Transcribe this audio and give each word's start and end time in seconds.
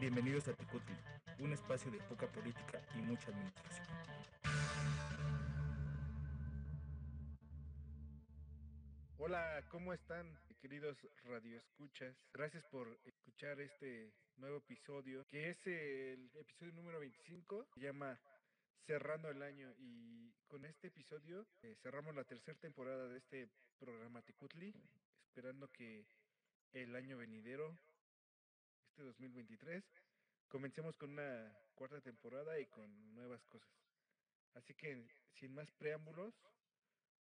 Bienvenidos 0.00 0.48
a 0.48 0.54
Tecutli, 0.54 0.96
un 1.40 1.52
espacio 1.52 1.90
de 1.90 1.98
poca 1.98 2.26
política 2.32 2.80
y 2.94 3.02
mucha 3.02 3.28
administración. 3.28 3.86
Hola, 9.18 9.62
¿cómo 9.68 9.92
están, 9.92 10.38
queridos 10.58 10.96
radioescuchas? 11.24 12.16
Gracias 12.32 12.64
por 12.70 12.98
escuchar 13.04 13.60
este 13.60 14.14
nuevo 14.36 14.56
episodio, 14.56 15.26
que 15.26 15.50
es 15.50 15.66
el 15.66 16.30
episodio 16.34 16.72
número 16.72 16.98
25, 17.00 17.66
se 17.74 17.80
llama 17.80 18.18
Cerrando 18.86 19.28
el 19.28 19.42
año 19.42 19.74
y 19.76 20.32
con 20.48 20.64
este 20.64 20.86
episodio 20.86 21.46
eh, 21.60 21.76
cerramos 21.82 22.14
la 22.14 22.24
tercera 22.24 22.56
temporada 22.58 23.06
de 23.06 23.18
este 23.18 23.50
programa 23.78 24.22
Tecutli, 24.22 24.74
esperando 25.26 25.68
que 25.68 26.06
el 26.72 26.96
año 26.96 27.18
venidero, 27.18 27.78
este 29.00 29.06
2023, 29.06 29.82
comencemos 30.48 30.94
con 30.96 31.12
una 31.12 31.56
cuarta 31.74 32.02
temporada 32.02 32.60
y 32.60 32.66
con 32.66 33.14
nuevas 33.14 33.42
cosas. 33.46 33.72
Así 34.52 34.74
que, 34.74 35.06
sin 35.32 35.54
más 35.54 35.70
preámbulos, 35.72 36.34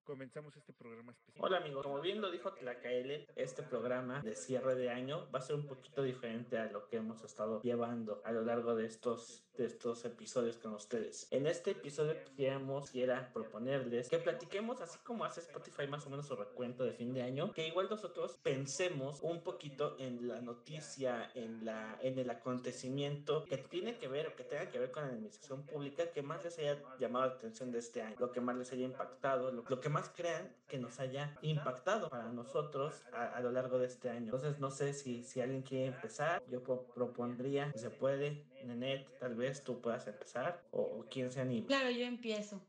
comenzamos 0.03 0.55
este 0.57 0.73
programa 0.73 1.11
especial. 1.11 1.45
Hola 1.45 1.57
amigos, 1.57 1.83
como 1.83 2.01
bien 2.01 2.21
lo 2.21 2.31
dijo 2.31 2.53
Tlacaele, 2.53 3.27
este 3.35 3.63
programa 3.63 4.21
de 4.21 4.35
cierre 4.35 4.75
de 4.75 4.89
año 4.89 5.29
va 5.33 5.39
a 5.39 5.41
ser 5.41 5.55
un 5.55 5.67
poquito 5.67 6.03
diferente 6.03 6.57
a 6.57 6.65
lo 6.71 6.87
que 6.87 6.97
hemos 6.97 7.23
estado 7.23 7.61
llevando 7.61 8.21
a 8.25 8.31
lo 8.31 8.43
largo 8.43 8.75
de 8.75 8.85
estos, 8.85 9.43
de 9.57 9.65
estos 9.65 10.05
episodios 10.05 10.57
con 10.57 10.73
ustedes. 10.73 11.27
En 11.31 11.45
este 11.45 11.71
episodio 11.71 12.15
queríamos, 12.25 12.89
quiera 12.91 13.31
proponerles 13.33 14.09
que 14.09 14.17
platiquemos, 14.17 14.81
así 14.81 14.97
como 14.99 15.25
hace 15.25 15.41
Spotify 15.41 15.87
más 15.87 16.05
o 16.07 16.09
menos 16.09 16.27
su 16.27 16.35
recuento 16.35 16.83
de 16.83 16.93
fin 16.93 17.13
de 17.13 17.21
año, 17.21 17.51
que 17.53 17.67
igual 17.67 17.87
nosotros 17.89 18.39
pensemos 18.41 19.19
un 19.21 19.43
poquito 19.43 19.95
en 19.99 20.27
la 20.27 20.41
noticia, 20.41 21.29
en, 21.35 21.65
la, 21.65 21.99
en 22.01 22.17
el 22.17 22.29
acontecimiento 22.29 23.45
que 23.45 23.57
tiene 23.57 23.97
que 23.97 24.07
ver 24.07 24.27
o 24.27 24.35
que 24.35 24.43
tenga 24.43 24.69
que 24.69 24.79
ver 24.79 24.91
con 24.91 25.03
la 25.03 25.09
administración 25.09 25.65
pública 25.65 26.11
que 26.11 26.21
más 26.21 26.43
les 26.43 26.57
haya 26.59 26.81
llamado 26.99 27.27
la 27.27 27.33
atención 27.33 27.71
de 27.71 27.79
este 27.79 28.01
año, 28.01 28.15
lo 28.19 28.31
que 28.31 28.41
más 28.41 28.55
les 28.55 28.71
haya 28.71 28.85
impactado, 28.85 29.51
lo, 29.51 29.63
lo 29.67 29.79
que 29.79 29.88
más 29.89 30.09
crean 30.09 30.55
que 30.67 30.77
nos 30.77 30.99
haya 30.99 31.37
impactado 31.41 32.09
para 32.09 32.29
nosotros 32.29 33.03
a, 33.13 33.25
a, 33.25 33.39
lo 33.41 33.51
largo 33.51 33.79
de 33.79 33.87
este 33.87 34.09
año. 34.09 34.25
Entonces, 34.25 34.59
no 34.59 34.71
sé 34.71 34.93
si, 34.93 35.23
si 35.23 35.41
alguien 35.41 35.61
quiere 35.61 35.87
empezar, 35.87 36.43
yo 36.49 36.63
propondría, 36.63 37.71
si 37.73 37.79
se 37.79 37.89
puede, 37.89 38.45
Nenet, 38.63 39.19
tal 39.19 39.35
vez 39.35 39.63
tú 39.63 39.81
puedas 39.81 40.07
empezar 40.07 40.63
o, 40.71 40.81
o 40.81 41.05
quién 41.09 41.31
se 41.31 41.41
anima. 41.41 41.67
Claro, 41.67 41.89
yo 41.89 42.05
empiezo. 42.05 42.61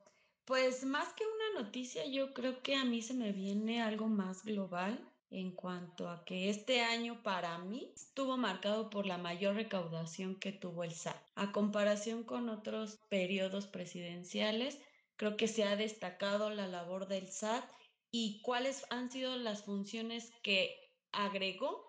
Pues 0.44 0.84
más 0.84 1.12
que 1.12 1.24
una 1.24 1.62
noticia, 1.62 2.06
yo 2.06 2.34
creo 2.34 2.60
que 2.62 2.74
a 2.74 2.84
mí 2.84 3.02
se 3.02 3.14
me 3.14 3.32
viene 3.32 3.82
algo 3.82 4.08
más 4.08 4.44
global 4.44 4.98
en 5.30 5.52
cuanto 5.52 6.08
a 6.08 6.24
que 6.24 6.50
este 6.50 6.80
año 6.80 7.22
para 7.22 7.56
mí 7.58 7.92
estuvo 7.94 8.36
marcado 8.36 8.91
por 8.91 9.06
la 9.06 9.16
mayor 9.16 9.54
recaudación 9.54 10.34
que 10.34 10.52
tuvo 10.52 10.82
el 10.82 10.92
SAT. 10.92 11.16
A 11.36 11.52
comparación 11.52 12.24
con 12.24 12.48
otros 12.48 12.98
periodos 13.08 13.66
presidenciales, 13.66 14.80
creo 15.20 15.36
que 15.36 15.48
se 15.48 15.64
ha 15.64 15.76
destacado 15.76 16.48
la 16.48 16.66
labor 16.66 17.06
del 17.06 17.28
SAT 17.28 17.62
y 18.10 18.40
cuáles 18.40 18.86
han 18.88 19.10
sido 19.10 19.36
las 19.36 19.64
funciones 19.64 20.32
que 20.42 20.74
agregó 21.12 21.84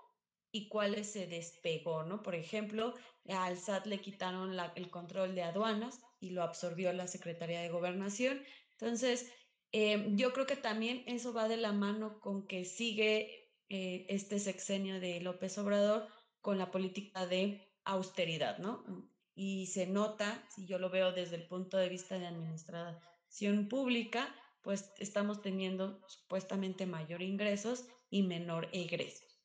y 0.52 0.68
cuáles 0.68 1.14
se 1.14 1.28
despegó, 1.28 2.04
¿no? 2.04 2.24
Por 2.24 2.36
ejemplo, 2.36 2.94
al 3.30 3.58
SAT 3.58 3.86
le 3.86 4.02
quitaron 4.02 4.58
la, 4.58 4.74
el 4.76 4.90
control 4.90 5.34
de 5.34 5.44
aduanas 5.44 6.02
y 6.20 6.32
lo 6.32 6.44
absorbió 6.44 6.92
la 6.92 7.08
Secretaría 7.08 7.62
de 7.62 7.70
Gobernación. 7.70 8.44
Entonces, 8.72 9.32
eh, 9.72 10.08
yo 10.10 10.34
creo 10.34 10.46
que 10.46 10.58
también 10.58 11.06
eso 11.08 11.32
va 11.32 11.48
de 11.48 11.56
la 11.56 11.72
mano 11.72 12.20
con 12.20 12.46
que 12.46 12.66
sigue 12.66 13.50
eh, 13.70 14.06
este 14.10 14.40
sexenio 14.40 15.00
de 15.00 15.22
López 15.22 15.58
Obrador 15.58 16.06
con 16.42 16.58
la 16.58 16.70
política 16.70 17.26
de 17.28 17.66
austeridad, 17.86 18.58
¿no? 18.58 18.84
Y 19.36 19.68
se 19.68 19.88
nota, 19.88 20.44
si 20.54 20.66
yo 20.66 20.80
lo 20.80 20.90
veo 20.90 21.14
desde 21.14 21.38
el 21.38 21.48
punto 21.48 21.78
de 21.78 21.88
vista 21.88 22.20
de 22.20 22.28
pública, 23.70 24.34
pues 24.62 24.92
estamos 25.00 25.42
teniendo 25.42 26.02
supuestamente 26.08 26.86
mayor 26.86 27.22
ingresos 27.22 27.86
y 28.10 28.24
menor 28.24 28.68
egresos. 28.72 29.42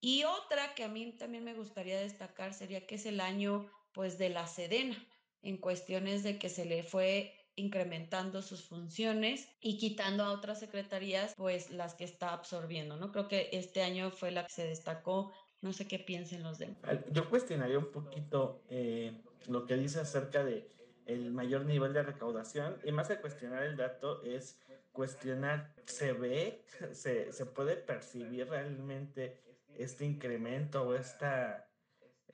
Y 0.00 0.24
otra 0.24 0.74
que 0.74 0.84
a 0.84 0.88
mí 0.88 1.16
también 1.16 1.44
me 1.44 1.54
gustaría 1.54 1.98
destacar 1.98 2.52
sería 2.52 2.86
que 2.86 2.96
es 2.96 3.06
el 3.06 3.20
año 3.20 3.70
pues 3.92 4.18
de 4.18 4.28
la 4.28 4.46
Sedena, 4.46 4.96
en 5.42 5.58
cuestiones 5.58 6.22
de 6.22 6.38
que 6.38 6.48
se 6.48 6.64
le 6.64 6.82
fue 6.82 7.32
incrementando 7.56 8.42
sus 8.42 8.64
funciones 8.64 9.48
y 9.60 9.78
quitando 9.78 10.24
a 10.24 10.32
otras 10.32 10.58
secretarías 10.60 11.34
pues 11.36 11.70
las 11.70 11.94
que 11.94 12.04
está 12.04 12.32
absorbiendo, 12.32 12.96
¿no? 12.96 13.12
Creo 13.12 13.28
que 13.28 13.50
este 13.52 13.82
año 13.82 14.10
fue 14.10 14.30
la 14.30 14.46
que 14.46 14.52
se 14.52 14.66
destacó, 14.66 15.32
no 15.62 15.72
sé 15.72 15.86
qué 15.86 15.98
piensen 15.98 16.42
los 16.42 16.58
demás. 16.58 16.76
Yo 17.12 17.30
cuestionaría 17.30 17.78
un 17.78 17.92
poquito 17.92 18.62
eh, 18.68 19.22
lo 19.46 19.66
que 19.66 19.76
dice 19.76 20.00
acerca 20.00 20.44
de 20.44 20.68
el 21.06 21.30
mayor 21.30 21.64
nivel 21.64 21.92
de 21.92 22.02
recaudación 22.02 22.78
y 22.84 22.92
más 22.92 23.08
que 23.08 23.20
cuestionar 23.20 23.62
el 23.64 23.76
dato 23.76 24.22
es 24.22 24.60
cuestionar, 24.92 25.74
¿se 25.86 26.12
ve, 26.12 26.64
se, 26.92 27.32
se 27.32 27.46
puede 27.46 27.76
percibir 27.76 28.48
realmente 28.48 29.40
este 29.76 30.04
incremento 30.04 30.82
o 30.82 30.94
esta 30.94 31.68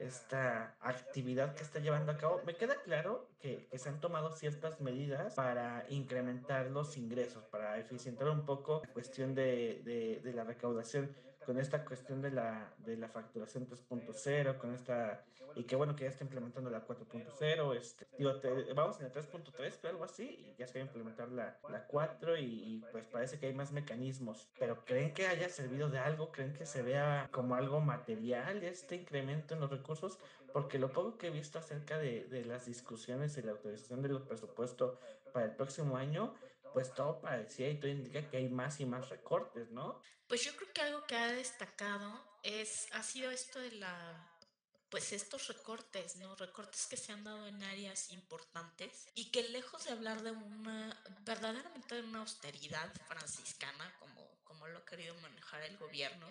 esta 0.00 0.76
actividad 0.80 1.54
que 1.54 1.62
está 1.62 1.78
llevando 1.78 2.12
a 2.12 2.16
cabo. 2.16 2.40
Me 2.46 2.56
queda 2.56 2.74
claro 2.82 3.28
que, 3.38 3.68
que, 3.70 3.78
se 3.78 3.90
han 3.90 4.00
tomado 4.00 4.32
ciertas 4.32 4.80
medidas 4.80 5.34
para 5.34 5.84
incrementar 5.90 6.70
los 6.70 6.96
ingresos, 6.96 7.44
para 7.44 7.78
eficientar 7.78 8.30
un 8.30 8.46
poco 8.46 8.80
la 8.82 8.92
cuestión 8.94 9.34
de, 9.34 9.82
de, 9.84 10.20
de 10.24 10.32
la 10.32 10.44
recaudación 10.44 11.14
con 11.44 11.58
esta 11.58 11.84
cuestión 11.84 12.20
de 12.20 12.30
la, 12.30 12.72
de 12.78 12.96
la 12.96 13.08
facturación 13.08 13.66
3.0, 13.66 14.58
con 14.58 14.74
esta, 14.74 15.24
y 15.54 15.64
que 15.64 15.76
bueno, 15.76 15.96
que 15.96 16.04
ya 16.04 16.10
está 16.10 16.24
implementando 16.24 16.70
la 16.70 16.86
4.0, 16.86 17.76
este, 17.76 18.06
digo, 18.18 18.32
vamos 18.74 18.98
en 19.00 19.06
la 19.06 19.12
3.3, 19.12 19.78
pero 19.80 19.92
algo 19.94 20.04
así, 20.04 20.24
y 20.24 20.54
ya 20.58 20.66
se 20.66 20.78
va 20.78 20.84
a 20.84 20.86
implementar 20.86 21.30
la, 21.30 21.58
la 21.68 21.86
4 21.86 22.36
y, 22.36 22.44
y, 22.44 22.84
pues 22.92 23.06
parece 23.06 23.38
que 23.38 23.46
hay 23.46 23.54
más 23.54 23.72
mecanismos, 23.72 24.48
pero 24.58 24.84
¿creen 24.84 25.14
que 25.14 25.26
haya 25.26 25.48
servido 25.48 25.88
de 25.88 25.98
algo? 25.98 26.30
¿Creen 26.30 26.52
que 26.52 26.66
se 26.66 26.82
vea 26.82 27.28
como 27.32 27.54
algo 27.54 27.80
material 27.80 28.62
este 28.62 28.96
incremento 28.96 29.54
en 29.54 29.60
los 29.60 29.70
recursos? 29.70 30.18
Porque 30.52 30.78
lo 30.78 30.92
poco 30.92 31.16
que 31.16 31.28
he 31.28 31.30
visto 31.30 31.58
acerca 31.58 31.98
de, 31.98 32.24
de 32.24 32.44
las 32.44 32.66
discusiones 32.66 33.36
y 33.38 33.42
la 33.42 33.52
autorización 33.52 34.02
del 34.02 34.20
presupuesto 34.22 34.98
para 35.32 35.46
el 35.46 35.52
próximo 35.52 35.96
año, 35.96 36.34
pues 36.72 36.94
todo 36.94 37.20
parecía 37.20 37.70
y 37.70 37.78
todo 37.78 37.90
indica 37.90 38.28
que 38.28 38.38
hay 38.38 38.48
más 38.48 38.80
y 38.80 38.86
más 38.86 39.08
recortes, 39.08 39.70
¿no? 39.70 40.02
Pues 40.26 40.44
yo 40.44 40.54
creo 40.56 40.72
que 40.72 40.80
algo 40.80 41.04
que 41.06 41.16
ha 41.16 41.32
destacado 41.32 42.38
es, 42.42 42.88
ha 42.92 43.02
sido 43.02 43.30
esto 43.30 43.58
de 43.58 43.72
la, 43.72 44.30
pues 44.90 45.12
estos 45.12 45.48
recortes, 45.48 46.16
¿no? 46.16 46.34
Recortes 46.36 46.86
que 46.86 46.96
se 46.96 47.12
han 47.12 47.24
dado 47.24 47.46
en 47.46 47.62
áreas 47.62 48.10
importantes 48.10 49.08
y 49.14 49.30
que 49.30 49.42
lejos 49.44 49.84
de 49.84 49.92
hablar 49.92 50.22
de 50.22 50.32
una, 50.32 51.02
verdaderamente 51.20 51.94
de 51.94 52.02
una 52.02 52.20
austeridad 52.20 52.92
franciscana, 53.06 53.94
como, 53.98 54.42
como 54.44 54.66
lo 54.68 54.78
ha 54.78 54.84
querido 54.84 55.14
manejar 55.16 55.62
el 55.62 55.76
gobierno, 55.78 56.26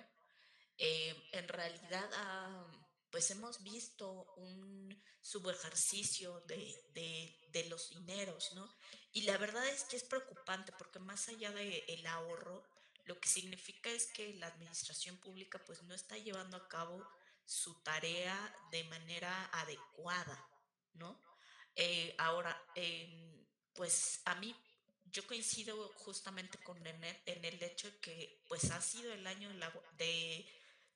eh, 0.77 1.15
en 1.31 1.47
realidad 1.47 2.09
ha 2.13 2.65
pues 3.11 3.31
hemos 3.31 3.63
visto 3.63 4.33
un 4.37 5.01
subejercicio 5.21 6.41
de, 6.41 6.75
de, 6.93 7.47
de, 7.51 7.65
los 7.65 7.89
dineros, 7.89 8.53
¿no? 8.53 8.69
Y 9.11 9.23
la 9.23 9.37
verdad 9.37 9.67
es 9.67 9.83
que 9.85 9.97
es 9.97 10.03
preocupante 10.03 10.71
porque 10.77 10.99
más 10.99 11.27
allá 11.27 11.51
del 11.51 11.83
el 11.87 12.05
ahorro, 12.07 12.63
lo 13.05 13.19
que 13.19 13.27
significa 13.27 13.89
es 13.89 14.07
que 14.07 14.33
la 14.35 14.47
administración 14.47 15.17
pública 15.17 15.59
pues 15.65 15.81
no 15.83 15.95
está 15.95 16.17
llevando 16.17 16.57
a 16.57 16.67
cabo 16.67 17.07
su 17.45 17.73
tarea 17.81 18.55
de 18.71 18.83
manera 18.83 19.49
adecuada, 19.53 20.47
¿no? 20.93 21.19
Eh, 21.75 22.13
ahora, 22.19 22.61
eh, 22.75 23.45
pues 23.73 24.21
a 24.25 24.35
mí 24.35 24.55
yo 25.05 25.25
coincido 25.25 25.91
justamente 25.95 26.57
con 26.59 26.81
Nenet 26.83 27.21
en 27.25 27.43
el 27.45 27.61
hecho 27.63 27.89
de 27.89 27.99
que 27.99 28.43
pues 28.47 28.69
ha 28.71 28.81
sido 28.81 29.11
el 29.13 29.25
año 29.25 29.49
de 29.49 29.59
de, 29.97 30.45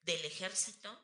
del 0.04 0.26
ejército 0.26 1.02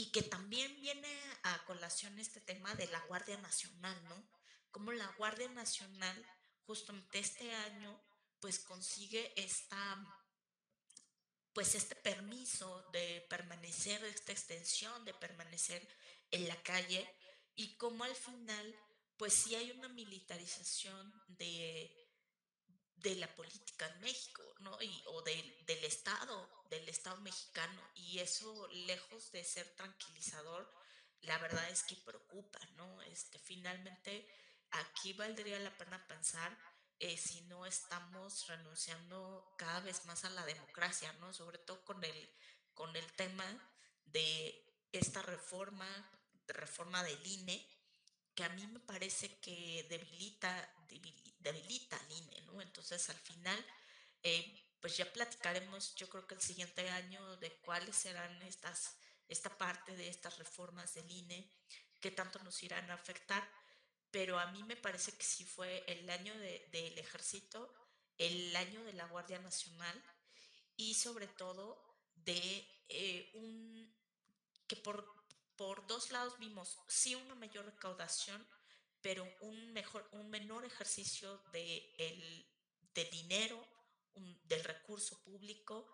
y 0.00 0.12
que 0.12 0.22
también 0.22 0.80
viene 0.80 1.12
a 1.42 1.64
colación 1.64 2.20
este 2.20 2.40
tema 2.40 2.72
de 2.76 2.86
la 2.86 3.00
Guardia 3.00 3.36
Nacional, 3.38 4.00
¿no? 4.04 4.30
Como 4.70 4.92
la 4.92 5.08
Guardia 5.18 5.48
Nacional 5.48 6.16
justamente 6.62 7.18
este 7.18 7.52
año 7.52 8.00
pues 8.38 8.60
consigue 8.60 9.32
esta 9.36 9.76
pues 11.52 11.74
este 11.74 11.96
permiso 11.96 12.88
de 12.92 13.26
permanecer, 13.28 14.04
esta 14.04 14.30
extensión 14.30 15.04
de 15.04 15.14
permanecer 15.14 15.88
en 16.30 16.46
la 16.46 16.62
calle 16.62 17.12
y 17.56 17.76
como 17.76 18.04
al 18.04 18.14
final 18.14 18.78
pues 19.16 19.34
sí 19.34 19.56
hay 19.56 19.72
una 19.72 19.88
militarización 19.88 21.12
de 21.26 22.07
de 23.02 23.14
la 23.16 23.34
política 23.34 23.86
en 23.86 24.00
México, 24.00 24.42
¿no? 24.60 24.80
Y, 24.82 25.02
o 25.06 25.22
del, 25.22 25.66
del 25.66 25.84
Estado, 25.84 26.64
del 26.70 26.88
Estado 26.88 27.16
mexicano. 27.18 27.80
Y 27.94 28.18
eso, 28.18 28.68
lejos 28.68 29.30
de 29.32 29.44
ser 29.44 29.68
tranquilizador, 29.76 30.70
la 31.22 31.38
verdad 31.38 31.68
es 31.70 31.82
que 31.82 31.96
preocupa, 31.96 32.58
¿no? 32.76 33.02
Este, 33.02 33.38
finalmente, 33.38 34.28
aquí 34.70 35.12
valdría 35.12 35.58
la 35.58 35.76
pena 35.76 36.06
pensar 36.06 36.56
eh, 36.98 37.16
si 37.16 37.42
no 37.42 37.66
estamos 37.66 38.46
renunciando 38.48 39.54
cada 39.56 39.80
vez 39.80 40.04
más 40.06 40.24
a 40.24 40.30
la 40.30 40.44
democracia, 40.44 41.12
¿no? 41.14 41.32
Sobre 41.32 41.58
todo 41.58 41.84
con 41.84 42.02
el, 42.04 42.36
con 42.74 42.94
el 42.96 43.12
tema 43.12 43.44
de 44.06 44.64
esta 44.92 45.22
reforma 45.22 45.86
reforma 46.48 47.02
del 47.04 47.26
INE, 47.26 47.66
que 48.38 48.44
a 48.44 48.48
mí 48.50 48.64
me 48.68 48.78
parece 48.78 49.40
que 49.40 49.84
debilita, 49.90 50.72
debilita 51.40 51.96
al 51.96 52.12
INE, 52.12 52.40
¿no? 52.42 52.62
Entonces, 52.62 53.10
al 53.10 53.16
final, 53.16 53.66
eh, 54.22 54.64
pues 54.80 54.96
ya 54.96 55.12
platicaremos, 55.12 55.96
yo 55.96 56.08
creo 56.08 56.24
que 56.24 56.36
el 56.36 56.40
siguiente 56.40 56.88
año, 56.88 57.36
de 57.38 57.50
cuáles 57.62 57.96
serán 57.96 58.40
estas, 58.42 58.94
esta 59.26 59.58
parte 59.58 59.96
de 59.96 60.06
estas 60.06 60.38
reformas 60.38 60.94
del 60.94 61.10
INE, 61.10 61.50
qué 62.00 62.12
tanto 62.12 62.38
nos 62.44 62.62
irán 62.62 62.88
a 62.92 62.94
afectar, 62.94 63.42
pero 64.12 64.38
a 64.38 64.52
mí 64.52 64.62
me 64.62 64.76
parece 64.76 65.10
que 65.16 65.24
sí 65.24 65.44
fue 65.44 65.82
el 65.88 66.08
año 66.08 66.32
del 66.38 66.96
ejército, 66.96 67.74
el 68.18 68.54
año 68.54 68.84
de 68.84 68.92
la 68.92 69.06
Guardia 69.06 69.40
Nacional 69.40 70.00
y 70.76 70.94
sobre 70.94 71.26
todo 71.26 71.84
de 72.14 72.84
eh, 72.88 73.32
un 73.34 73.92
que 74.68 74.76
por, 74.76 75.17
por 75.58 75.86
dos 75.88 76.12
lados 76.12 76.38
vimos 76.38 76.78
sí 76.86 77.16
una 77.16 77.34
mayor 77.34 77.66
recaudación, 77.66 78.46
pero 79.02 79.28
un 79.40 79.72
mejor, 79.72 80.08
un 80.12 80.30
menor 80.30 80.64
ejercicio 80.64 81.36
de, 81.52 81.94
el, 81.98 82.46
de 82.94 83.04
dinero, 83.06 83.68
del 84.14 84.64
recurso 84.64 85.20
público, 85.24 85.86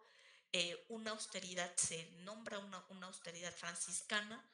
eh, 0.53 0.85
una 0.91 1.11
austeridad, 1.13 1.75
se 1.77 2.05
nombra 2.21 2.59
una, 2.59 2.85
una 2.91 3.07
austeridad 3.07 3.53
franciscana, 3.55 4.47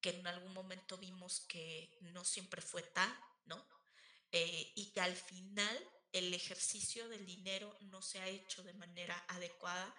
que 0.00 0.10
en 0.10 0.26
algún 0.26 0.52
momento 0.52 0.98
vimos 0.98 1.40
que 1.48 1.96
no 2.00 2.24
siempre 2.24 2.60
fue 2.60 2.82
tal, 2.82 3.16
¿no? 3.46 3.64
Eh, 4.32 4.72
y 4.74 4.90
que 4.90 5.00
al 5.00 5.16
final 5.16 5.90
el 6.12 6.34
ejercicio 6.34 7.08
del 7.08 7.24
dinero 7.24 7.76
no 7.82 8.02
se 8.02 8.20
ha 8.20 8.28
hecho 8.28 8.62
de 8.64 8.74
manera 8.74 9.24
adecuada 9.28 9.94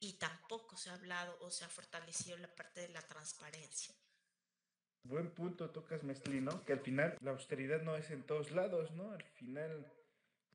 y 0.00 0.14
tampoco 0.14 0.76
se 0.76 0.90
ha 0.90 0.94
hablado 0.94 1.36
o 1.40 1.50
se 1.50 1.64
ha 1.64 1.68
fortalecido 1.68 2.36
la 2.38 2.48
parte 2.54 2.80
de 2.80 2.88
la 2.88 3.02
transparencia. 3.02 3.94
Buen 5.02 5.30
punto 5.30 5.70
tocas, 5.70 6.02
Mestlino, 6.02 6.64
que 6.64 6.72
al 6.72 6.80
final 6.80 7.16
la 7.20 7.30
austeridad 7.30 7.82
no 7.82 7.96
es 7.96 8.10
en 8.10 8.24
todos 8.24 8.50
lados, 8.50 8.90
¿no? 8.92 9.12
Al 9.12 9.22
final 9.22 9.92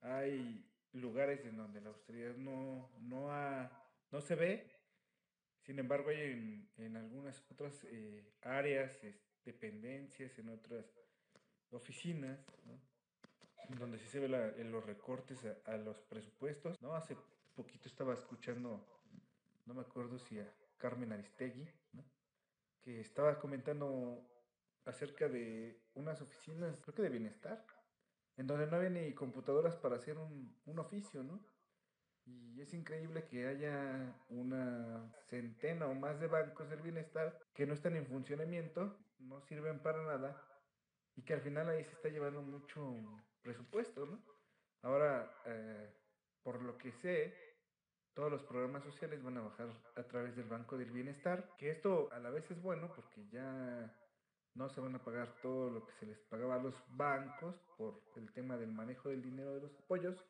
hay 0.01 0.69
lugares 0.92 1.44
en 1.45 1.57
donde 1.57 1.81
la 1.81 1.90
austeridad 1.90 2.36
no, 2.36 2.92
no, 3.00 3.30
no 4.12 4.22
se 4.22 4.36
ve, 4.36 4.69
sin 5.62 5.80
embargo 5.80 6.10
hay 6.10 6.22
en, 6.22 6.72
en 6.78 6.98
algunas 6.98 7.44
otras 7.50 7.84
eh, 7.86 8.34
áreas, 8.42 9.00
dependencias, 9.44 10.38
en 10.38 10.50
otras 10.50 10.86
oficinas, 11.72 12.40
¿no? 12.66 12.80
donde 13.80 13.98
sí 13.98 14.07
se 14.07 14.19
ve 14.19 14.28
los 14.28 14.86
recortes 14.86 15.40
a, 15.45 15.72
a, 15.72 15.78
los 15.78 15.98
presupuestos, 16.01 16.80
¿no? 16.81 16.95
Hace 16.95 17.16
poquito 17.56 17.88
estaba 17.88 18.13
escuchando 18.13 18.86
no 19.65 19.74
me 19.74 19.81
acuerdo 19.81 20.19
si 20.19 20.39
a 20.39 20.54
Carmen 20.77 21.12
Aristegui, 21.12 21.69
que 22.81 23.00
estaba 23.00 23.39
comentando 23.39 24.30
acerca 24.86 25.30
de 25.30 25.81
unas 25.94 26.21
oficinas, 26.21 26.77
creo 26.81 26.95
que 26.95 27.01
de 27.01 27.10
bienestar, 27.10 27.65
en 28.36 28.48
donde 28.48 28.68
no 28.68 28.77
había 28.77 28.89
ni 28.89 29.13
computadoras 29.13 29.75
para 29.77 29.95
hacer 29.95 30.18
un, 30.18 30.60
un 30.65 30.80
oficio, 30.80 31.24
¿no? 31.24 31.45
Y 32.25 32.62
es 32.62 32.74
increíble 32.74 33.27
que 33.27 33.48
haya 33.48 34.15
una 34.30 35.12
centena 35.30 35.88
o 35.88 35.94
más 35.94 36.19
de 36.19 36.27
bancos 36.27 36.69
del 36.69 36.81
bienestar 36.81 37.38
que 37.54 37.66
no 37.66 37.74
están 37.74 37.95
en 37.95 38.07
funcionamiento, 38.07 38.98
no 39.19 39.42
sirven 39.42 39.81
para 39.81 40.04
nada 40.04 40.42
y 41.16 41.24
que 41.24 41.33
al 41.33 41.42
final 41.42 41.69
ahí 41.69 41.83
se 41.83 41.92
está 41.92 42.09
llevando 42.09 42.42
mucho 42.42 43.24
presupuesto, 43.42 44.06
¿no? 44.06 44.24
Ahora, 44.81 45.31
eh, 45.45 45.94
por 46.42 46.62
lo 46.62 46.77
que 46.77 46.92
sé, 46.92 47.52
todos 48.13 48.31
los 48.31 48.44
programas 48.44 48.83
sociales 48.83 49.24
van 49.24 49.38
a 49.38 49.42
bajar 49.42 49.69
a 49.95 50.04
través 50.04 50.36
del 50.36 50.48
Banco 50.48 50.77
del 50.77 50.92
Bienestar, 50.92 51.50
que 51.57 51.71
esto 51.71 52.12
a 52.12 52.19
la 52.19 52.30
vez 52.30 52.50
es 52.51 52.62
bueno 52.62 52.92
porque 52.95 53.27
ya 53.30 53.92
no 54.56 54.69
se 54.69 54.81
van 54.81 54.95
a 54.95 55.04
pagar 55.04 55.33
todo 55.42 55.69
lo 55.69 55.86
que 55.86 55.94
se 55.94 56.06
les 56.06 56.19
pagaba 56.30 56.56
a 56.56 56.63
los 56.63 56.75
bancos 56.89 57.56
por 57.77 58.04
el 58.15 58.31
tema 58.33 58.57
del 58.57 58.71
manejo 58.71 59.10
del 59.10 59.24
dinero 59.24 59.56
de 59.56 59.62
los 59.62 59.75
apoyos, 59.80 60.24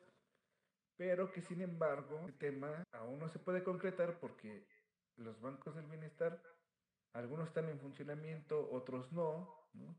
pero 0.96 1.30
que 1.30 1.42
sin 1.42 1.60
embargo 1.60 2.20
el 2.26 2.38
tema 2.38 2.84
aún 2.92 3.18
no 3.18 3.28
se 3.28 3.38
puede 3.38 3.62
concretar 3.62 4.18
porque 4.18 4.66
los 5.16 5.40
bancos 5.40 5.74
del 5.74 5.86
bienestar, 5.86 6.40
algunos 7.12 7.48
están 7.48 7.68
en 7.68 7.80
funcionamiento, 7.80 8.70
otros 8.70 9.12
no, 9.12 9.68
¿no? 9.74 9.94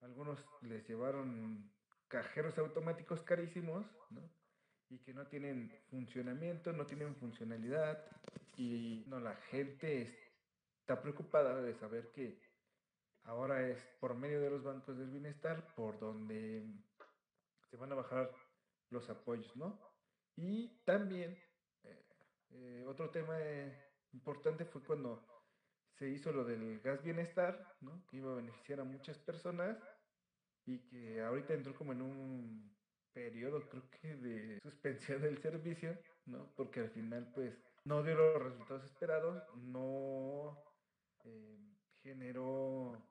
algunos 0.00 0.44
les 0.62 0.86
llevaron 0.86 1.72
cajeros 2.08 2.58
automáticos 2.58 3.22
carísimos, 3.22 3.86
¿no? 4.10 4.30
Y 4.88 4.98
que 4.98 5.12
no 5.12 5.26
tienen 5.26 5.70
funcionamiento, 5.90 6.72
no 6.72 6.86
tienen 6.86 7.14
funcionalidad 7.16 8.04
y 8.56 9.04
no, 9.06 9.20
la 9.20 9.34
gente 9.34 10.32
está 10.80 11.00
preocupada 11.00 11.60
de 11.60 11.74
saber 11.74 12.10
que 12.12 12.40
ahora 13.24 13.68
es 13.68 13.84
por 14.00 14.14
medio 14.14 14.40
de 14.40 14.50
los 14.50 14.62
bancos 14.62 14.96
del 14.96 15.10
bienestar 15.10 15.74
por 15.74 15.98
donde 15.98 16.64
se 17.70 17.76
van 17.76 17.92
a 17.92 17.96
bajar 17.96 18.30
los 18.90 19.08
apoyos, 19.10 19.54
¿no? 19.56 19.80
Y 20.36 20.68
también 20.84 21.36
eh, 21.82 22.04
eh, 22.50 22.84
otro 22.86 23.10
tema 23.10 23.36
importante 24.12 24.64
fue 24.64 24.84
cuando 24.84 25.26
se 25.94 26.08
hizo 26.08 26.30
lo 26.30 26.44
del 26.44 26.80
gas 26.80 27.02
bienestar, 27.02 27.76
¿no? 27.80 28.06
Que 28.06 28.18
iba 28.18 28.32
a 28.32 28.36
beneficiar 28.36 28.80
a 28.80 28.84
muchas 28.84 29.18
personas 29.18 29.76
y 30.64 30.78
que 30.86 31.20
ahorita 31.22 31.54
entró 31.54 31.74
como 31.74 31.92
en 31.92 32.02
un 32.02 32.75
periodo, 33.16 33.66
creo 33.70 33.88
que 33.88 34.14
de 34.16 34.60
suspensión 34.60 35.22
del 35.22 35.38
servicio, 35.38 35.98
¿no? 36.26 36.52
Porque 36.54 36.80
al 36.80 36.90
final, 36.90 37.32
pues, 37.34 37.56
no 37.84 38.02
dio 38.02 38.14
los 38.14 38.42
resultados 38.42 38.84
esperados, 38.84 39.42
no 39.54 40.62
eh, 41.24 41.58
generó 42.02 43.02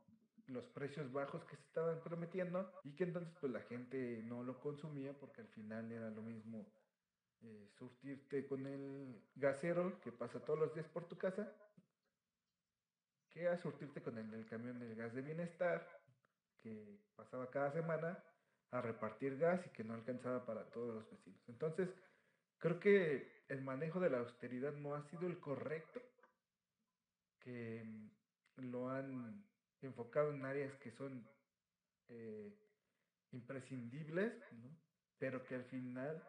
los 0.46 0.63
precios 0.66 1.12
bajos 1.12 1.44
que 1.46 1.56
se 1.56 1.63
estaban 1.63 2.04
prometiendo 2.04 2.72
y 2.84 2.96
que 2.96 3.06
entonces 3.06 3.34
pues 3.42 3.52
la 3.52 3.62
gente 3.62 4.22
no 4.25 4.44
lo 4.44 4.60
consumía 4.60 5.18
porque 5.18 5.42
al 5.42 5.48
final 5.48 5.92
era 5.92 6.12
lo 6.12 6.22
mismo 6.22 6.72
eh, 7.42 7.68
surtirte 7.80 8.46
con 8.46 8.68
el 8.68 9.24
gasero 9.34 10.00
que 10.01 10.12
pasa 10.12 10.40
todos 10.46 10.60
los 10.60 10.75
días 10.75 10.88
por 10.90 11.08
tu 11.08 11.18
casa 11.18 11.51
que 13.31 13.48
a 13.48 13.58
surtirte 13.58 14.04
con 14.04 14.19
el 14.19 14.30
del 14.30 14.46
camión 14.46 14.78
del 14.78 14.96
gas 14.96 15.16
de 15.16 15.24
bienestar 15.24 15.90
que 16.62 17.01
pasaba 17.16 17.50
cada 17.50 17.72
semana 17.72 18.24
a 18.71 18.81
repartir 18.81 19.38
gas 19.38 19.65
y 19.65 19.69
que 19.69 19.83
no 19.83 19.94
alcanzaba 19.94 20.45
para 20.45 20.65
todos 20.71 20.95
los 20.95 21.09
vecinos. 21.09 21.41
Entonces, 21.47 21.89
creo 22.57 22.79
que 22.79 23.44
el 23.47 23.62
manejo 23.62 24.00
de 24.00 24.09
la 24.09 24.19
austeridad 24.19 24.73
no 24.73 24.95
ha 24.95 25.03
sido 25.09 25.27
el 25.27 25.39
correcto, 25.39 26.01
que 27.39 27.83
mm, 27.83 28.71
lo 28.71 28.89
han 28.89 29.45
enfocado 29.81 30.31
en 30.31 30.45
áreas 30.45 30.73
que 30.77 30.91
son 30.91 31.27
eh, 32.07 32.53
imprescindibles, 33.31 34.34
pero 35.19 35.45
que 35.45 35.55
al 35.55 35.65
final 35.65 36.24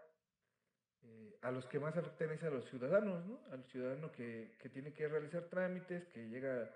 eh, 1.02 1.38
a 1.42 1.50
los 1.50 1.66
que 1.66 1.78
más 1.78 1.96
afectan 1.96 2.32
es 2.32 2.42
a 2.42 2.50
los 2.50 2.68
ciudadanos, 2.68 3.24
¿no? 3.26 3.40
al 3.50 3.64
ciudadano 3.64 4.12
que, 4.12 4.56
que 4.58 4.68
tiene 4.68 4.92
que 4.92 5.08
realizar 5.08 5.48
trámites, 5.48 6.06
que 6.08 6.28
llega 6.28 6.70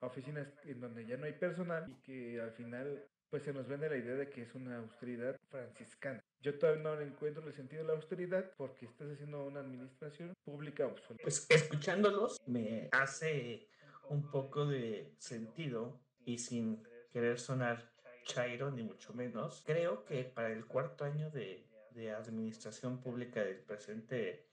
a 0.00 0.06
oficinas 0.06 0.48
en 0.64 0.80
donde 0.80 1.06
ya 1.06 1.16
no 1.16 1.26
hay 1.26 1.34
personal 1.34 1.88
y 1.88 1.94
que 2.02 2.40
al 2.40 2.52
final 2.52 3.06
pues 3.34 3.42
se 3.42 3.52
nos 3.52 3.66
vende 3.66 3.90
la 3.90 3.96
idea 3.96 4.14
de 4.14 4.30
que 4.30 4.42
es 4.42 4.54
una 4.54 4.78
austeridad 4.78 5.36
franciscana. 5.50 6.22
Yo 6.40 6.56
todavía 6.56 6.84
no 6.84 7.00
encuentro 7.00 7.44
el 7.44 7.52
sentido 7.52 7.82
de 7.82 7.88
la 7.88 7.94
austeridad 7.94 8.48
porque 8.56 8.86
estás 8.86 9.10
haciendo 9.10 9.44
una 9.44 9.58
administración 9.58 10.34
pública 10.44 10.86
obsoleta. 10.86 11.24
Pues 11.24 11.44
escuchándolos 11.50 12.40
me 12.46 12.88
hace 12.92 13.66
un 14.08 14.30
poco 14.30 14.66
de 14.66 15.16
sentido 15.18 16.00
y 16.24 16.38
sin 16.38 16.84
querer 17.10 17.40
sonar 17.40 17.90
chairo 18.22 18.70
ni 18.70 18.84
mucho 18.84 19.12
menos, 19.14 19.64
creo 19.66 20.04
que 20.04 20.22
para 20.22 20.52
el 20.52 20.64
cuarto 20.66 21.04
año 21.04 21.28
de, 21.30 21.66
de 21.90 22.12
administración 22.12 23.02
pública 23.02 23.42
del 23.42 23.58
presente 23.58 24.46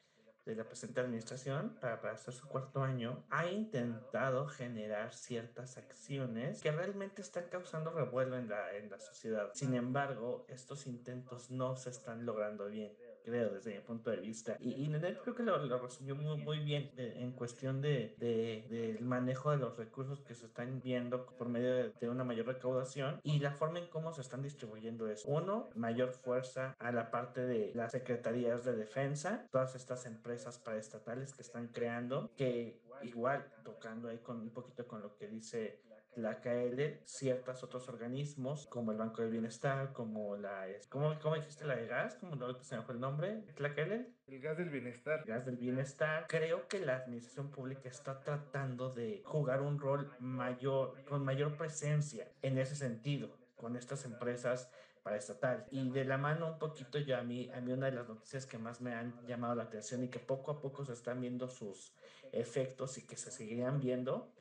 de 0.46 0.56
la 0.56 0.64
presente 0.64 1.00
administración, 1.00 1.78
para, 1.80 2.12
hacer 2.12 2.34
su 2.34 2.48
cuarto 2.48 2.84
año, 2.84 3.24
ha 3.30 3.48
intentado 3.48 4.48
generar 4.48 5.14
ciertas 5.14 5.78
acciones 5.78 6.62
que 6.62 6.72
realmente 6.72 7.22
están 7.22 7.46
causando 7.50 7.92
revuelo 7.92 8.38
en 8.38 8.50
la, 8.50 8.76
en 8.76 8.90
la 8.90 9.00
sociedad. 9.00 9.52
Sin 9.54 9.76
embargo, 9.76 10.46
estos 10.50 10.88
intentos 10.88 11.52
no 11.52 11.76
se 11.76 11.92
están 11.92 12.26
logrando 12.26 12.68
bien 12.68 12.92
creo, 13.24 13.50
desde 13.50 13.74
mi 13.74 13.80
punto 13.82 14.12
de 14.12 14.18
vista. 14.18 14.58
Y, 14.60 14.84
y 14.84 14.88
Nenet 14.88 15.22
creo 15.22 15.36
que 15.36 15.44
lo, 15.44 15.58
lo 15.66 15.78
resumió 15.80 16.16
muy, 16.16 16.38
muy 16.38 16.60
bien 16.60 16.92
en 16.98 17.32
cuestión 17.32 17.82
de, 17.82 18.16
de, 18.18 18.66
del 18.70 19.04
manejo 19.04 19.52
de 19.52 19.58
los 19.58 19.78
recursos 19.78 20.22
que 20.22 20.36
se 20.36 20.46
están 20.46 20.82
viendo 20.82 21.26
por 21.26 21.50
medio 21.50 21.74
de, 21.74 21.94
de, 22.00 22.10
una 22.10 22.24
mayor 22.24 22.48
recaudación 22.48 23.20
y 23.24 23.40
la 23.40 23.52
forma 23.52 23.80
en 23.80 23.88
cómo 23.88 24.14
se 24.14 24.22
están 24.22 24.42
distribuyendo 24.42 25.08
eso. 25.08 25.30
Uno, 25.30 25.70
mayor 25.76 26.12
fuerza 26.12 26.76
a 26.80 26.92
la 26.92 27.12
parte 27.12 27.42
de 27.42 27.72
las 27.76 27.92
secretarías 27.92 28.66
de 28.66 28.76
defensa, 28.76 29.48
todas 29.52 29.76
estas 29.76 30.06
empresas 30.06 30.60
paraestatales 30.60 31.34
que 31.34 31.42
están 31.42 31.68
creando, 31.68 32.32
que 32.36 32.82
igual 33.04 33.46
tocando 33.64 34.10
ahí 34.10 34.20
con 34.20 34.40
un 34.40 34.52
poquito 34.52 34.88
con 34.88 35.02
lo 35.02 35.16
que 35.16 35.28
dice 35.28 35.82
la 36.16 36.42
KL, 36.42 37.00
ciertos 37.06 37.64
otros 37.64 37.88
organismos, 37.88 38.68
como 38.68 38.92
el 38.92 38.98
Banco 38.98 39.22
del 39.22 39.32
Bienestar, 39.32 39.94
como 39.94 40.36
la... 40.36 40.66
¿Cómo, 40.90 41.18
cómo 41.22 41.36
dijiste 41.36 41.66
la 41.66 41.76
de 41.76 41.88
gas? 41.88 42.16
¿Cómo 42.16 42.36
no 42.36 42.54
se 42.62 42.76
me 42.76 42.84
fue 42.84 42.96
el 42.96 43.00
nombre? 43.02 43.44
¿La 43.58 43.74
KL? 43.74 44.08
El 44.28 44.42
gas 44.42 44.58
del 44.58 44.70
bienestar. 44.70 45.24
Gas 45.26 45.46
del 45.46 45.58
bienestar. 45.58 46.26
Creo 46.28 46.68
que 46.68 46.80
la 46.80 46.98
administración 46.98 47.52
pública 47.52 47.90
está 47.90 48.20
tratando 48.22 48.90
de 48.90 49.22
jugar 49.26 49.62
un 49.62 49.80
rol 49.80 50.12
mayor, 50.20 51.04
con 51.06 51.24
mayor 51.24 51.58
presencia 51.58 52.32
en 52.42 52.58
ese 52.58 52.76
sentido, 52.76 53.30
con 53.56 53.76
estas 53.76 54.06
empresas 54.06 54.70
paraestatales. 55.04 55.66
Y 55.72 55.90
de 55.90 56.06
la 56.06 56.18
mano 56.18 56.54
un 56.54 56.60
poquito 56.60 57.00
yo 57.00 57.18
a 57.18 57.24
mí, 57.24 57.50
a 57.52 57.62
mí 57.62 57.72
una 57.72 57.88
de 57.88 57.94
las 57.94 58.08
noticias 58.08 58.46
que 58.46 58.58
más 58.58 58.82
me 58.82 58.94
han 58.94 59.26
llamado 59.26 59.56
la 59.56 59.64
atención 59.64 60.04
y 60.04 60.10
que 60.10 60.20
poco 60.20 60.52
a 60.52 60.62
poco 60.62 60.86
se 60.86 60.94
están 60.94 61.22
viendo 61.22 61.50
sus 61.50 61.94
efectos 62.32 62.98
y 62.98 63.06
que 63.06 63.18
se 63.18 63.32
seguirían 63.32 63.80
viendo, 63.80 64.32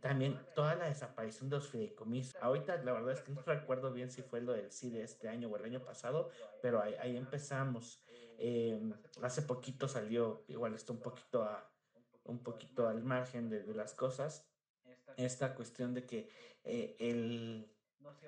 también 0.00 0.38
toda 0.54 0.74
la 0.74 0.86
desaparición 0.86 1.48
de 1.48 1.56
los 1.56 1.68
fideicomisos. 1.68 2.34
Ahorita 2.42 2.76
la 2.78 2.92
verdad 2.92 3.12
es 3.12 3.20
que 3.20 3.32
no 3.32 3.42
recuerdo 3.42 3.92
bien 3.92 4.10
si 4.10 4.22
fue 4.22 4.40
lo 4.40 4.52
del 4.52 4.72
CIDE 4.72 5.02
este 5.02 5.28
año 5.28 5.48
o 5.48 5.56
el 5.56 5.64
año 5.64 5.84
pasado, 5.84 6.30
pero 6.60 6.82
ahí, 6.82 6.94
ahí 7.00 7.16
empezamos. 7.16 8.02
Eh, 8.38 8.92
hace 9.22 9.42
poquito 9.42 9.88
salió, 9.88 10.44
igual 10.48 10.74
está 10.74 10.92
un 10.92 11.00
poquito, 11.00 11.44
a, 11.44 11.70
un 12.24 12.42
poquito 12.42 12.88
al 12.88 13.02
margen 13.02 13.48
de, 13.48 13.62
de 13.62 13.74
las 13.74 13.94
cosas, 13.94 14.48
esta 15.16 15.54
cuestión 15.54 15.94
de 15.94 16.06
que 16.06 16.28
eh, 16.64 16.96
el, 16.98 17.70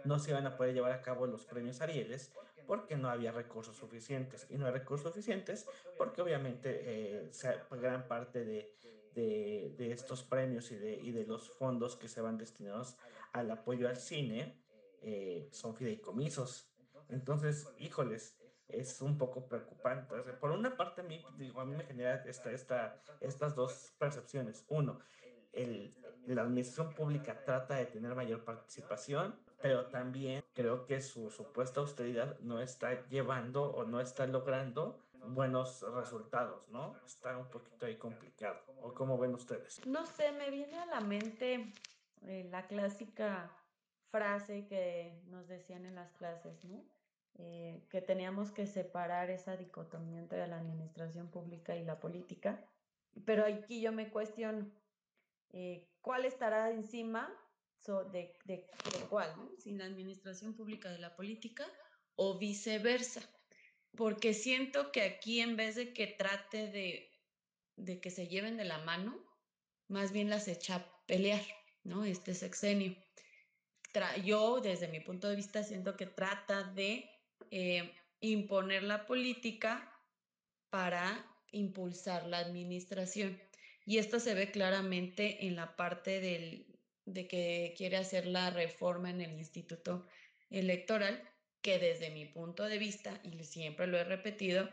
no 0.05 0.19
se 0.19 0.31
iban 0.31 0.47
a 0.47 0.57
poder 0.57 0.75
llevar 0.75 0.93
a 0.93 1.03
cabo 1.03 1.27
los 1.27 1.45
premios 1.47 1.81
Arieles 1.81 2.33
porque 2.67 2.97
no 2.97 3.09
había 3.09 3.33
recursos 3.33 3.77
suficientes. 3.77 4.47
Y 4.51 4.57
no 4.57 4.67
hay 4.67 4.73
recursos 4.73 5.13
suficientes 5.13 5.67
porque 5.99 6.23
obviamente 6.23 6.81
eh, 6.85 7.31
gran 7.71 8.07
parte 8.09 8.45
de, 8.45 8.75
de, 9.15 9.75
de, 9.77 9.93
estos 9.93 10.23
premios 10.23 10.71
y 10.71 10.77
de, 10.77 10.95
y 10.95 11.13
de 11.13 11.27
los 11.27 11.51
fondos 11.51 11.97
que 11.97 12.09
se 12.09 12.21
van 12.21 12.39
destinados 12.39 12.97
al 13.33 13.51
apoyo 13.51 13.89
al 13.89 13.97
cine 13.97 14.61
eh, 15.03 15.49
son 15.53 15.77
fideicomisos. 15.77 16.71
Entonces, 17.09 17.69
híjoles, 17.79 18.39
es 18.69 19.03
un 19.03 19.19
poco 19.19 19.47
preocupante. 19.47 20.15
por 20.41 20.51
una 20.51 20.77
parte, 20.77 21.03
a 21.03 21.05
mí, 21.05 21.23
digo, 21.37 21.61
a 21.61 21.67
mí 21.67 21.77
me 21.77 21.85
genera 21.85 22.25
esta, 22.25 22.51
esta, 22.51 23.03
estas 23.21 23.55
dos 23.55 23.95
percepciones. 23.99 24.65
Uno, 24.69 25.01
el, 25.53 25.95
la 26.27 26.43
administración 26.43 26.95
pública 26.95 27.45
trata 27.45 27.77
de 27.77 27.87
tener 27.87 28.15
mayor 28.15 28.45
participación, 28.45 29.39
pero 29.61 29.87
también 29.87 30.43
creo 30.55 30.87
que 30.87 31.01
su 31.01 31.31
supuesta 31.31 31.81
austeridad 31.81 32.39
no 32.41 32.61
está 32.61 33.07
llevando 33.09 33.65
o 33.65 33.85
no 33.85 34.01
está 34.01 34.27
logrando 34.27 35.04
buenos 35.29 35.85
resultados, 35.95 36.69
¿no? 36.69 36.97
Está 37.05 37.37
un 37.37 37.51
poquito 37.51 37.87
ahí 37.87 37.97
complicado. 37.97 38.61
¿O 38.83 38.93
cómo 38.95 39.19
ven 39.19 39.35
ustedes? 39.35 39.87
No 39.87 40.07
sé, 40.07 40.33
me 40.33 40.51
viene 40.51 40.79
a 40.79 40.87
la 40.87 41.01
mente 41.01 41.73
eh, 42.23 42.47
la 42.51 42.67
clásica 42.67 43.51
frase 44.11 44.67
que 44.67 45.23
nos 45.27 45.49
decían 45.49 45.87
en 45.87 45.95
las 45.95 46.13
clases, 46.13 46.65
¿no? 46.65 46.85
Eh, 47.37 47.85
que 47.91 48.01
teníamos 48.01 48.53
que 48.53 48.67
separar 48.67 49.29
esa 49.29 49.57
dicotomía 49.57 50.21
entre 50.21 50.47
la 50.47 50.59
administración 50.59 51.31
pública 51.31 51.75
y 51.77 51.85
la 51.85 51.99
política. 51.99 52.65
Pero 53.25 53.45
aquí 53.45 53.81
yo 53.81 53.91
me 53.91 54.11
cuestiono, 54.11 54.71
eh, 55.51 55.89
¿cuál 56.01 56.25
estará 56.27 56.71
encima 56.71 57.29
de, 58.13 58.33
de, 58.45 58.67
de, 58.67 59.07
cuál? 59.11 59.37
¿no? 59.37 59.51
Si 59.59 59.73
la 59.73 59.85
administración 59.85 60.55
pública 60.55 60.91
de 60.91 60.99
la 60.99 61.15
política 61.17 61.67
o 62.17 62.39
viceversa. 62.39 63.21
Porque 63.97 64.35
siento 64.35 64.91
que 64.93 65.03
aquí 65.03 65.41
en 65.41 65.57
vez 65.57 65.77
de 65.77 65.93
que 65.93 66.07
trate 66.07 66.69
de, 67.77 68.01
que 68.01 68.11
se 68.11 68.27
lleven 68.27 68.57
de 68.57 68.65
la 68.65 68.79
mano, 68.79 69.17
más 69.89 70.13
bien 70.13 70.31
las 70.31 70.49
echa 70.49 70.77
a 70.77 71.07
pelear, 71.07 71.45
¿no? 71.85 72.05
Este 72.05 72.35
sexenio. 72.35 72.97
Yo, 74.25 74.61
desde 74.61 74.89
mi 74.89 75.01
punto 75.01 75.29
de 75.29 75.37
vista, 75.37 75.63
siento 75.63 75.97
que 75.97 76.07
trata 76.07 76.65
de 76.65 77.09
eh, 77.51 77.95
imponer 78.21 78.83
la 78.83 79.07
política 79.07 79.93
para 80.71 81.25
impulsar 81.53 82.27
la 82.27 82.39
administración. 82.39 83.41
Y 83.87 83.99
esto 83.99 84.19
se 84.19 84.35
ve 84.35 84.51
claramente 84.51 85.47
en 85.47 85.55
la 85.55 85.77
parte 85.77 86.21
del, 86.21 86.67
de 87.05 87.29
que 87.29 87.75
quiere 87.77 87.97
hacer 87.97 88.27
la 88.27 88.51
reforma 88.51 89.11
en 89.11 89.21
el 89.21 89.33
instituto 89.35 90.07
electoral, 90.51 91.23
que 91.65 91.81
desde 91.81 92.11
mi 92.11 92.27
punto 92.27 92.63
de 92.63 92.79
vista, 92.79 93.21
y 93.25 93.43
siempre 93.43 93.89
lo 93.89 93.99
he 93.99 94.05
repetido, 94.05 94.71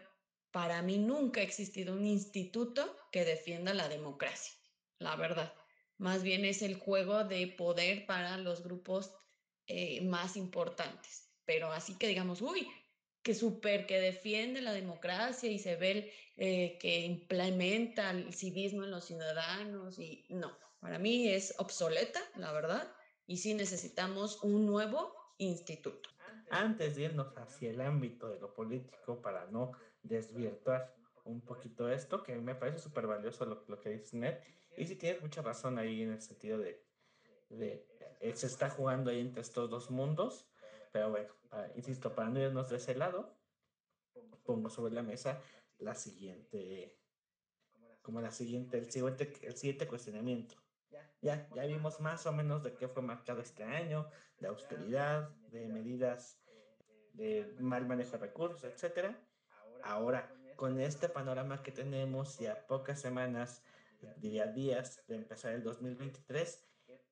para 0.52 0.84
mí 0.84 1.00
nunca 1.00 1.42
ha 1.42 1.44
existido 1.44 1.96
un 1.96 2.06
instituto 2.06 2.96
que 3.12 3.26
defienda 3.26 3.74
la 3.74 3.90
democracia, 3.90 4.54
la 5.00 5.16
verdad. 5.16 5.52
Más 5.98 6.22
bien 6.22 6.46
es 6.46 6.62
el 6.62 6.76
juego 6.76 7.24
de 7.24 7.48
poder 7.48 8.06
para 8.06 8.38
los 8.38 8.62
grupos 8.62 9.12
eh, 9.66 10.02
más 10.02 10.36
importantes 10.38 11.32
pero 11.52 11.72
así 11.72 11.96
que 11.98 12.08
digamos, 12.08 12.42
uy, 12.42 12.66
que 13.24 13.36
súper, 13.36 13.86
que 13.86 14.00
defiende 14.00 14.62
la 14.62 14.72
democracia 14.72 15.52
y 15.52 15.60
se 15.60 15.76
ve 15.76 16.14
eh, 16.38 16.78
que 16.80 17.02
implementa 17.02 18.12
el 18.12 18.34
civismo 18.34 18.86
en 18.86 18.92
los 18.92 19.04
ciudadanos 19.04 20.00
y 20.00 20.26
no, 20.30 20.58
para 20.80 20.98
mí 20.98 21.28
es 21.28 21.54
obsoleta, 21.58 22.22
la 22.38 22.54
verdad, 22.54 22.90
y 23.28 23.36
sí 23.36 23.54
necesitamos 23.54 24.42
un 24.44 24.66
nuevo 24.66 25.14
instituto. 25.40 26.10
Antes 26.54 26.98
de 26.98 27.04
irnos 27.04 27.36
hacia 27.38 27.70
el 27.70 27.80
ámbito 27.80 28.30
de 28.30 28.38
lo 28.38 28.54
político 28.54 29.22
para 29.22 29.46
no 29.46 29.72
desvirtuar 30.04 30.94
un 31.24 31.40
poquito 31.40 31.90
esto, 31.90 32.24
que 32.24 32.36
me 32.36 32.56
parece 32.56 32.80
súper 32.80 33.08
valioso 33.08 33.46
lo, 33.46 33.80
que 33.80 33.90
dice 33.90 34.18
Ned, 34.18 34.38
y 34.76 34.86
si 34.86 34.98
tienes 34.98 35.22
mucha 35.22 35.42
razón 35.42 35.78
ahí 35.78 36.02
en 36.02 36.12
el 36.12 36.22
sentido 36.22 36.58
de, 36.58 36.84
de, 37.50 37.88
eh, 38.20 38.36
se 38.36 38.48
está 38.48 38.70
jugando 38.70 39.12
ahí 39.12 39.22
entre 39.22 39.42
estos 39.42 39.70
dos 39.70 39.90
mundos, 39.92 40.46
pero 40.92 41.12
bueno, 41.12 41.34
insisto, 41.76 42.14
para 42.14 42.30
no 42.30 42.42
irnos 42.42 42.70
de 42.70 42.78
ese 42.78 42.96
lado, 42.96 43.34
pongo 44.44 44.70
sobre 44.70 44.94
la 44.94 45.04
mesa 45.04 45.42
la 45.78 45.96
siguiente, 45.96 47.00
como 48.02 48.20
la 48.20 48.32
siguiente, 48.32 48.78
el 48.78 48.92
siguiente, 48.92 49.32
el 49.44 49.56
siguiente 49.56 49.88
cuestionamiento. 49.88 50.56
Ya, 51.22 51.48
ya 51.56 51.66
vimos 51.66 52.02
más 52.02 52.26
o 52.26 52.34
menos 52.34 52.62
de 52.62 52.76
qué 52.76 52.90
fue 52.90 53.04
marcado 53.04 53.40
este 53.40 53.64
año, 53.64 54.10
de 54.40 54.48
austeridad, 54.48 55.30
de 55.52 55.70
medidas 55.70 56.41
de 57.22 57.56
mal 57.60 57.86
manejo 57.86 58.12
de 58.12 58.18
recursos, 58.18 58.64
etcétera. 58.64 59.16
Ahora, 59.84 60.34
con 60.56 60.80
este 60.80 61.08
panorama 61.08 61.62
que 61.62 61.72
tenemos 61.72 62.42
y 62.42 62.48
a 62.48 62.66
pocas 62.68 63.00
semanas, 63.00 63.64
diría 64.18 64.48
días 64.48 65.04
de 65.08 65.18
empezar 65.18 65.54
el 65.54 65.64
2023, 65.64 66.68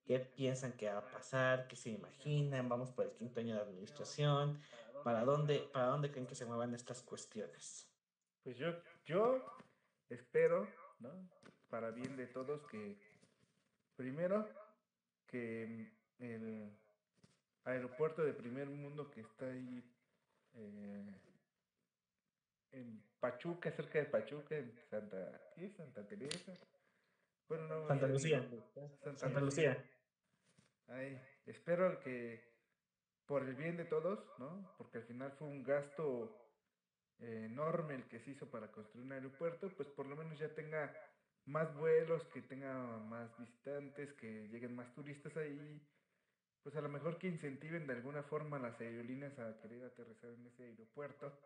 qué 0.05 0.19
piensan 0.19 0.73
que 0.73 0.87
va 0.87 0.99
a 0.99 1.11
pasar, 1.11 1.67
qué 1.67 1.75
se 1.75 1.91
imaginan, 1.91 2.67
vamos 2.67 2.91
por 2.91 3.05
el 3.05 3.11
quinto 3.11 3.39
año 3.39 3.55
de 3.55 3.61
administración, 3.61 4.59
para 5.03 5.23
dónde, 5.23 5.69
para 5.71 5.87
dónde 5.87 6.11
creen 6.11 6.27
que 6.27 6.35
se 6.35 6.45
muevan 6.45 6.73
estas 6.73 7.03
cuestiones. 7.03 7.87
Pues 8.43 8.57
yo, 8.57 8.73
yo 9.05 9.45
espero, 10.09 10.67
¿no? 10.99 11.29
Para 11.69 11.91
bien 11.91 12.17
de 12.17 12.25
todos, 12.25 12.65
que 12.67 12.97
primero 13.95 14.49
que 15.27 15.93
el 16.17 16.75
aeropuerto 17.63 18.23
de 18.23 18.33
primer 18.33 18.67
mundo 18.69 19.11
que 19.11 19.21
está 19.21 19.45
ahí 19.45 19.83
eh, 20.53 21.15
en 22.71 23.03
Pachuca, 23.19 23.71
cerca 23.71 23.99
de 23.99 24.05
Pachuca, 24.05 24.57
en 24.57 24.73
Santa, 24.89 25.41
¿qué? 25.55 25.69
Santa 25.69 26.07
Teresa. 26.07 26.53
Bueno, 27.47 27.67
no, 27.67 27.87
Santa 27.87 28.07
Lucía. 28.07 28.41
Santa, 28.73 29.17
Santa 29.17 29.39
Lucía. 29.39 29.73
Lucía. 29.73 29.85
Ay, 30.87 31.21
espero 31.45 31.99
que 31.99 32.49
por 33.25 33.43
el 33.43 33.55
bien 33.55 33.77
de 33.77 33.85
todos, 33.85 34.19
¿no? 34.39 34.73
Porque 34.77 34.97
al 34.99 35.03
final 35.03 35.31
fue 35.33 35.47
un 35.47 35.63
gasto 35.63 36.35
eh, 37.19 37.45
enorme 37.45 37.95
el 37.95 38.07
que 38.07 38.19
se 38.19 38.31
hizo 38.31 38.49
para 38.49 38.71
construir 38.71 39.05
un 39.05 39.11
aeropuerto, 39.11 39.69
pues 39.75 39.87
por 39.89 40.07
lo 40.07 40.15
menos 40.15 40.39
ya 40.39 40.53
tenga 40.55 40.95
más 41.45 41.75
vuelos, 41.75 42.23
que 42.33 42.41
tenga 42.41 42.73
más 42.97 43.37
visitantes, 43.37 44.13
que 44.13 44.47
lleguen 44.47 44.75
más 44.75 44.93
turistas 44.93 45.35
ahí, 45.37 45.81
pues 46.63 46.75
a 46.75 46.81
lo 46.81 46.89
mejor 46.89 47.17
que 47.17 47.27
incentiven 47.27 47.87
de 47.87 47.93
alguna 47.93 48.23
forma 48.23 48.59
las 48.59 48.79
aerolíneas 48.79 49.37
a 49.39 49.59
querer 49.61 49.83
aterrizar 49.83 50.31
en 50.31 50.47
ese 50.47 50.63
aeropuerto. 50.63 51.39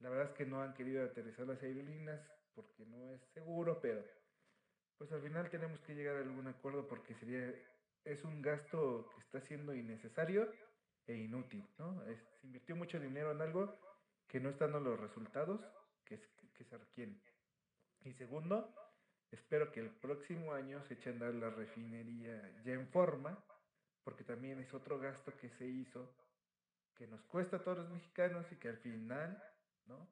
La 0.00 0.10
verdad 0.10 0.30
es 0.30 0.36
que 0.36 0.46
no 0.46 0.62
han 0.62 0.74
querido 0.74 1.04
aterrizar 1.04 1.46
las 1.46 1.62
aerolíneas 1.62 2.20
porque 2.54 2.84
no 2.86 3.10
es 3.10 3.22
seguro, 3.32 3.80
pero 3.80 4.04
pues 4.98 5.10
al 5.12 5.22
final 5.22 5.50
tenemos 5.50 5.80
que 5.80 5.94
llegar 5.94 6.16
a 6.16 6.20
algún 6.20 6.46
acuerdo 6.46 6.86
porque 6.86 7.14
sería 7.14 7.52
es 8.04 8.22
un 8.24 8.42
gasto 8.42 9.08
que 9.14 9.20
está 9.20 9.40
siendo 9.40 9.74
innecesario 9.74 10.52
e 11.06 11.16
inútil, 11.16 11.66
¿no? 11.78 12.04
se 12.04 12.46
invirtió 12.46 12.76
mucho 12.76 13.00
dinero 13.00 13.32
en 13.32 13.40
algo 13.40 13.78
que 14.28 14.40
no 14.40 14.50
están 14.50 14.72
dando 14.72 14.90
los 14.90 15.00
resultados 15.00 15.60
que, 16.04 16.18
se 16.18 16.78
requieren. 16.78 17.20
Y 18.04 18.12
segundo, 18.14 18.74
espero 19.30 19.72
que 19.72 19.80
el 19.80 19.90
próximo 19.90 20.52
año 20.52 20.82
se 20.84 20.94
eche 20.94 21.10
a 21.10 21.12
andar 21.12 21.34
la 21.34 21.50
refinería 21.50 22.62
ya 22.64 22.74
en 22.74 22.88
forma, 22.88 23.42
porque 24.04 24.22
también 24.24 24.60
es 24.60 24.72
otro 24.74 24.98
gasto 24.98 25.34
que 25.36 25.48
se 25.50 25.66
hizo, 25.66 26.14
que 26.94 27.06
nos 27.06 27.22
cuesta 27.22 27.56
a 27.56 27.62
todos 27.62 27.78
los 27.78 27.90
mexicanos 27.90 28.46
y 28.52 28.56
que 28.56 28.68
al 28.68 28.78
final, 28.78 29.42
¿no? 29.86 30.08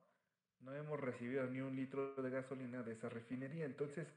No 0.61 0.75
hemos 0.75 0.99
recibido 1.01 1.47
ni 1.47 1.61
un 1.61 1.77
litro 1.77 2.15
de 2.15 2.31
gasolina 2.31 2.83
de 2.83 2.93
esa 2.93 3.09
refinería. 3.09 3.65
Entonces, 3.65 4.09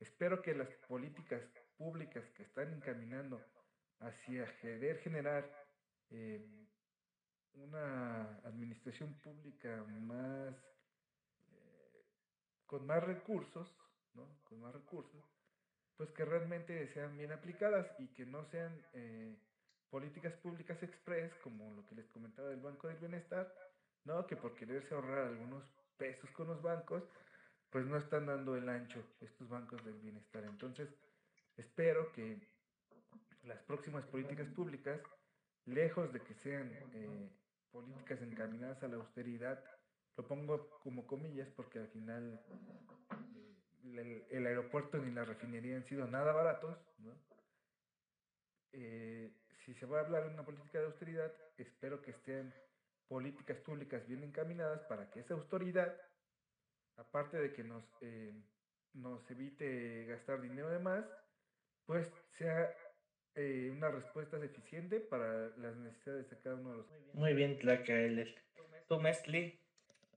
espero 0.00 0.42
que 0.42 0.54
las 0.54 0.68
políticas 0.88 1.42
públicas 1.76 2.24
que 2.36 2.42
están 2.42 2.72
encaminando 2.72 3.40
hacia 4.00 4.46
generar 5.02 5.50
eh, 6.10 6.66
una 7.54 8.38
administración 8.44 9.14
pública 9.20 9.84
más, 10.00 10.54
eh, 11.48 12.04
con 12.66 12.86
más 12.86 13.02
recursos, 13.02 13.74
¿no? 14.14 14.42
Con 14.44 14.60
más 14.60 14.74
recursos, 14.74 15.24
pues 15.96 16.10
que 16.10 16.24
realmente 16.24 16.86
sean 16.88 17.16
bien 17.16 17.32
aplicadas 17.32 17.86
y 17.98 18.08
que 18.08 18.26
no 18.26 18.44
sean 18.44 18.84
eh, 18.92 19.36
políticas 19.90 20.34
públicas 20.34 20.82
express, 20.82 21.34
como 21.36 21.72
lo 21.74 21.86
que 21.86 21.94
les 21.94 22.06
comentaba 22.08 22.48
del 22.48 22.60
Banco 22.60 22.88
del 22.88 22.98
Bienestar, 22.98 23.52
¿no? 24.04 24.26
Que 24.26 24.36
por 24.36 24.54
quererse 24.54 24.94
ahorrar 24.94 25.28
algunos 25.28 25.64
pesos 25.96 26.30
con 26.32 26.48
los 26.48 26.60
bancos, 26.60 27.02
pues 27.70 27.86
no 27.86 27.96
están 27.96 28.26
dando 28.26 28.56
el 28.56 28.68
ancho 28.68 29.02
estos 29.20 29.48
bancos 29.48 29.84
del 29.84 29.98
bienestar. 30.00 30.44
Entonces, 30.44 30.88
espero 31.56 32.12
que 32.12 32.40
las 33.44 33.62
próximas 33.62 34.04
políticas 34.06 34.48
públicas, 34.50 35.00
lejos 35.64 36.12
de 36.12 36.20
que 36.20 36.34
sean 36.34 36.70
eh, 36.92 37.30
políticas 37.70 38.20
encaminadas 38.22 38.82
a 38.82 38.88
la 38.88 38.96
austeridad, 38.96 39.62
lo 40.16 40.26
pongo 40.26 40.70
como 40.80 41.06
comillas 41.06 41.48
porque 41.56 41.78
al 41.78 41.88
final 41.88 42.40
el, 44.30 44.46
aeropuerto 44.46 44.98
ni 44.98 45.12
la 45.12 45.24
refinería 45.24 45.76
han 45.76 45.84
sido 45.84 46.06
nada 46.06 46.32
baratos, 46.32 46.76
eh, 48.72 49.32
si 49.64 49.74
se 49.74 49.86
va 49.86 49.98
a 49.98 50.04
hablar 50.04 50.24
de 50.24 50.34
una 50.34 50.44
política 50.44 50.78
de 50.78 50.86
austeridad, 50.86 51.32
espero 51.56 52.02
que 52.02 52.10
estén 52.10 52.52
políticas 53.08 53.58
públicas 53.58 54.06
bien 54.06 54.22
encaminadas 54.22 54.82
para 54.82 55.10
que 55.10 55.20
esa 55.20 55.34
autoridad, 55.34 55.96
aparte 56.96 57.38
de 57.38 57.52
que 57.52 57.64
nos, 57.64 57.84
eh, 58.00 58.34
nos 58.92 59.28
evite 59.30 60.04
gastar 60.06 60.40
dinero 60.40 60.70
de 60.70 60.78
más, 60.78 61.04
pues 61.86 62.08
sea 62.32 62.74
eh, 63.34 63.70
una 63.70 63.90
respuesta 63.90 64.42
eficiente 64.44 65.00
para 65.00 65.48
las 65.56 65.76
necesidades 65.76 66.28
de 66.30 66.38
cada 66.38 66.56
uno 66.56 66.70
de 66.70 66.76
los. 66.78 67.14
Muy 67.14 67.34
bien, 67.34 67.58
Tlacael. 67.58 68.34
¿Tú, 68.88 69.00
Mesli? 69.00 69.60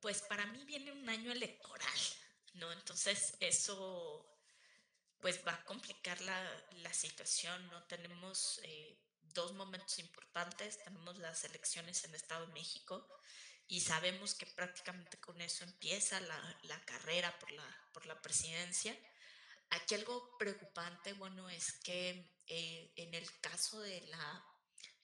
Pues 0.01 0.21
para 0.23 0.45
mí 0.47 0.63
viene 0.65 0.91
un 0.91 1.07
año 1.09 1.31
electoral, 1.31 1.99
¿no? 2.55 2.71
Entonces 2.71 3.35
eso 3.39 4.25
pues 5.19 5.45
va 5.45 5.53
a 5.53 5.65
complicar 5.65 6.21
la, 6.21 6.65
la 6.77 6.93
situación, 6.93 7.67
¿no? 7.69 7.83
Tenemos 7.87 8.61
eh, 8.63 8.97
dos 9.33 9.53
momentos 9.53 9.99
importantes. 9.99 10.81
Tenemos 10.83 11.17
las 11.17 11.43
elecciones 11.43 12.03
en 12.05 12.15
Estado 12.15 12.47
de 12.47 12.53
México 12.53 13.07
y 13.67 13.81
sabemos 13.81 14.33
que 14.33 14.45
prácticamente 14.45 15.19
con 15.19 15.39
eso 15.41 15.63
empieza 15.63 16.19
la, 16.21 16.59
la 16.63 16.83
carrera 16.85 17.37
por 17.39 17.51
la, 17.51 17.89
por 17.93 18.05
la 18.05 18.21
presidencia. 18.21 18.97
Aquí 19.71 19.93
algo 19.93 20.37
preocupante, 20.37 21.13
bueno, 21.13 21.47
es 21.49 21.73
que 21.73 22.33
eh, 22.47 22.91
en 22.95 23.13
el 23.13 23.39
caso 23.41 23.79
de 23.81 24.01
la, 24.07 24.45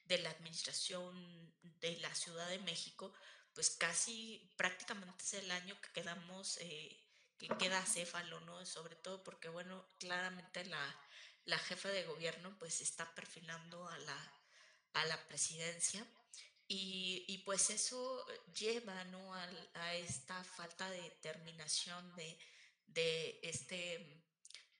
de 0.05 0.17
la 0.17 0.31
administración 0.31 1.53
de 1.61 1.97
la 1.97 2.13
Ciudad 2.15 2.49
de 2.49 2.59
México, 2.59 3.13
pues 3.53 3.69
casi 3.69 4.51
prácticamente 4.57 5.23
es 5.23 5.33
el 5.35 5.51
año 5.51 5.79
que 5.81 5.91
quedamos, 5.91 6.57
eh, 6.57 7.04
que 7.37 7.47
queda 7.59 7.85
céfalo, 7.85 8.39
¿no? 8.41 8.65
Sobre 8.65 8.95
todo 8.95 9.23
porque, 9.23 9.49
bueno, 9.49 9.85
claramente 9.99 10.65
la, 10.65 10.99
la 11.45 11.59
jefa 11.59 11.89
de 11.89 12.03
gobierno 12.03 12.55
pues 12.59 12.81
está 12.81 13.13
perfilando 13.13 13.87
a 13.87 13.97
la, 13.99 14.33
a 14.93 15.05
la 15.05 15.27
presidencia 15.27 16.05
y, 16.67 17.23
y, 17.27 17.39
pues 17.39 17.69
eso 17.69 18.25
lleva 18.55 19.03
¿no? 19.05 19.33
a, 19.35 19.95
esta 19.95 20.43
falta 20.43 20.89
de 20.89 21.01
determinación 21.01 22.15
de, 22.15 22.37
de 22.87 23.39
este 23.43 24.23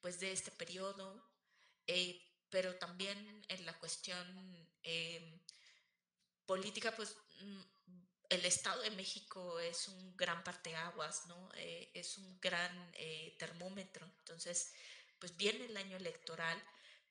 pues 0.01 0.19
de 0.19 0.31
este 0.31 0.51
periodo 0.51 1.23
eh, 1.85 2.19
pero 2.49 2.75
también 2.75 3.45
en 3.49 3.65
la 3.65 3.77
cuestión 3.77 4.67
eh, 4.83 5.39
política 6.47 6.95
pues 6.95 7.15
mm, 7.41 7.61
el 8.29 8.45
Estado 8.45 8.81
de 8.81 8.91
México 8.91 9.59
es 9.59 9.87
un 9.87 10.15
gran 10.17 10.43
parteaguas, 10.43 11.25
¿no? 11.27 11.49
Eh, 11.55 11.91
es 11.93 12.17
un 12.17 12.39
gran 12.39 12.91
termómetro. 13.37 14.05
Entonces, 14.19 14.73
pues 15.19 15.35
viene 15.37 15.65
el 15.65 15.77
año 15.77 15.97
electoral, 15.97 16.61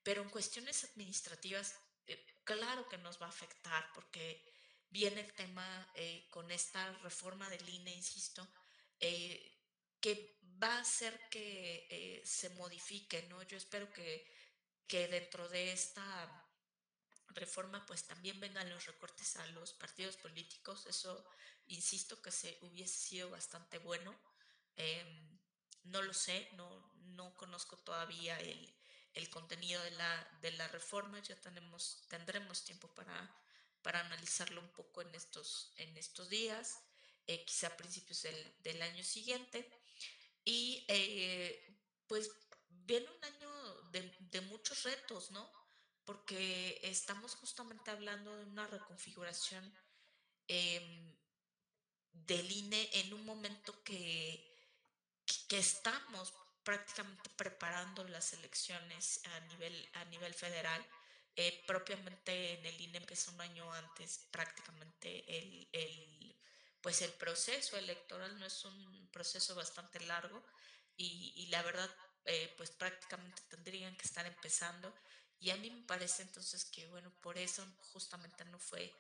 pero 0.03 0.23
en 0.23 0.29
cuestiones 0.29 0.85
administrativas, 0.85 1.75
eh, 2.07 2.25
claro 2.45 2.89
que 2.89 2.99
nos 2.99 3.21
va 3.21 3.27
a 3.27 3.31
afectar 3.31 3.91
porque 3.95 4.45
viene 4.91 5.23
el 5.23 5.33
tema 5.33 5.91
eh, 5.95 6.29
con 6.31 6.51
esta 6.51 6.93
reforma 6.99 7.49
del 7.51 7.69
INE, 7.69 7.95
insisto, 7.95 8.47
eh, 9.01 9.59
que 10.01 10.39
va 10.63 10.77
a 10.77 10.81
hacer 10.83 11.19
que 11.31 12.23
se 12.25 12.51
modifique, 12.51 13.23
¿no? 13.25 13.43
Yo 13.43 13.57
espero 13.57 13.91
que, 13.93 14.31
que 14.87 15.09
dentro 15.09 15.49
de 15.49 15.73
esta 15.73 16.44
reforma 17.35 17.85
pues 17.87 18.05
también 18.05 18.41
vengan 18.41 18.69
los 18.71 18.87
recortes 18.87 19.37
a 19.37 19.47
los 19.49 19.73
partidos 19.73 20.17
políticos, 20.17 20.87
eso 20.87 21.25
insisto 21.67 22.21
que 22.21 22.31
se 22.31 22.59
hubiese 22.63 22.97
sido 22.97 23.31
bastante 23.31 23.79
bueno. 23.79 24.15
Em, 24.77 25.39
no 25.85 26.03
lo 26.03 26.15
sé, 26.15 26.49
no, 26.53 26.93
no 27.17 27.35
conozco 27.37 27.77
todavía 27.77 28.39
el, 28.41 28.75
el 29.15 29.31
contenido 29.31 29.83
de 29.83 29.93
la, 29.93 30.39
de 30.43 30.51
la 30.53 30.69
reforma, 30.69 31.21
ya 31.21 31.41
tenemos, 31.41 32.05
tendremos 32.09 32.65
tiempo 32.65 32.89
para, 32.95 33.35
para 33.83 34.01
analizarlo 34.01 34.61
un 34.61 34.73
poco 34.73 35.03
en 35.03 35.15
estos, 35.15 35.73
en 35.77 35.97
estos 35.97 36.29
días, 36.29 36.81
eh, 37.27 37.45
quizá 37.45 37.69
a 37.69 37.77
principios 37.77 38.23
del, 38.23 38.63
del, 38.63 38.83
año 38.83 39.05
siguiente. 39.05 39.71
Y 40.45 40.85
eh, 40.89 41.79
pues 42.07 42.31
viene 42.69 43.09
un 43.09 43.25
año 43.25 43.83
de, 43.93 44.15
de, 44.19 44.41
muchos 44.43 44.83
retos, 44.83 45.31
¿no? 45.31 45.51
Porque 46.05 46.81
estamos 46.83 47.35
justamente 47.37 47.91
hablando 47.91 48.37
de 48.37 48.45
una 48.45 48.67
reconfiguración 48.67 49.73
eh, 50.49 51.17
del 52.13 52.51
INE 52.51 52.91
en 52.93 53.15
un 53.15 53.25
momento 53.25 53.83
que, 53.83 54.45
que 55.49 55.59
estamos 55.59 56.33
prácticamente 56.63 57.31
preparando 57.37 58.05
las 58.05 58.33
elecciones 58.33 59.21
a 59.25 59.41
nivel, 59.41 59.89
a 59.95 60.05
nivel 60.07 60.35
federal. 60.35 60.85
Eh, 61.37 61.65
propiamente 61.67 62.55
en 62.55 62.67
el 62.67 62.81
INE 62.81 62.99
empezó 62.99 63.33
un 63.33 63.41
año 63.41 63.73
antes 63.73 64.29
prácticamente 64.31 65.25
el, 65.37 65.69
el, 65.73 66.41
pues 66.81 67.03
el 67.03 67.13
proceso 67.13 67.77
electoral 67.77 68.39
no 68.39 68.47
es 68.47 68.65
un 68.65 69.11
proceso 69.11 69.55
bastante 69.57 69.99
largo 70.01 70.45
y, 70.97 71.33
y 71.37 71.47
la 71.49 71.63
verdad 71.63 71.91
eh, 72.27 72.55
pues 72.57 72.71
prácticamente 72.71 73.43
tendrían 73.49 73.97
que 73.97 74.07
estar 74.07 74.25
empezando 74.27 74.95
y 75.45 75.51
a 75.51 75.57
mí 75.57 75.71
me 75.71 75.83
parece 75.83 76.23
entonces 76.23 76.65
que 76.65 76.87
bueno 76.87 77.13
por 77.21 77.37
eso 77.37 77.67
justamente 77.93 78.45
no 78.47 78.59
fue 78.59 78.91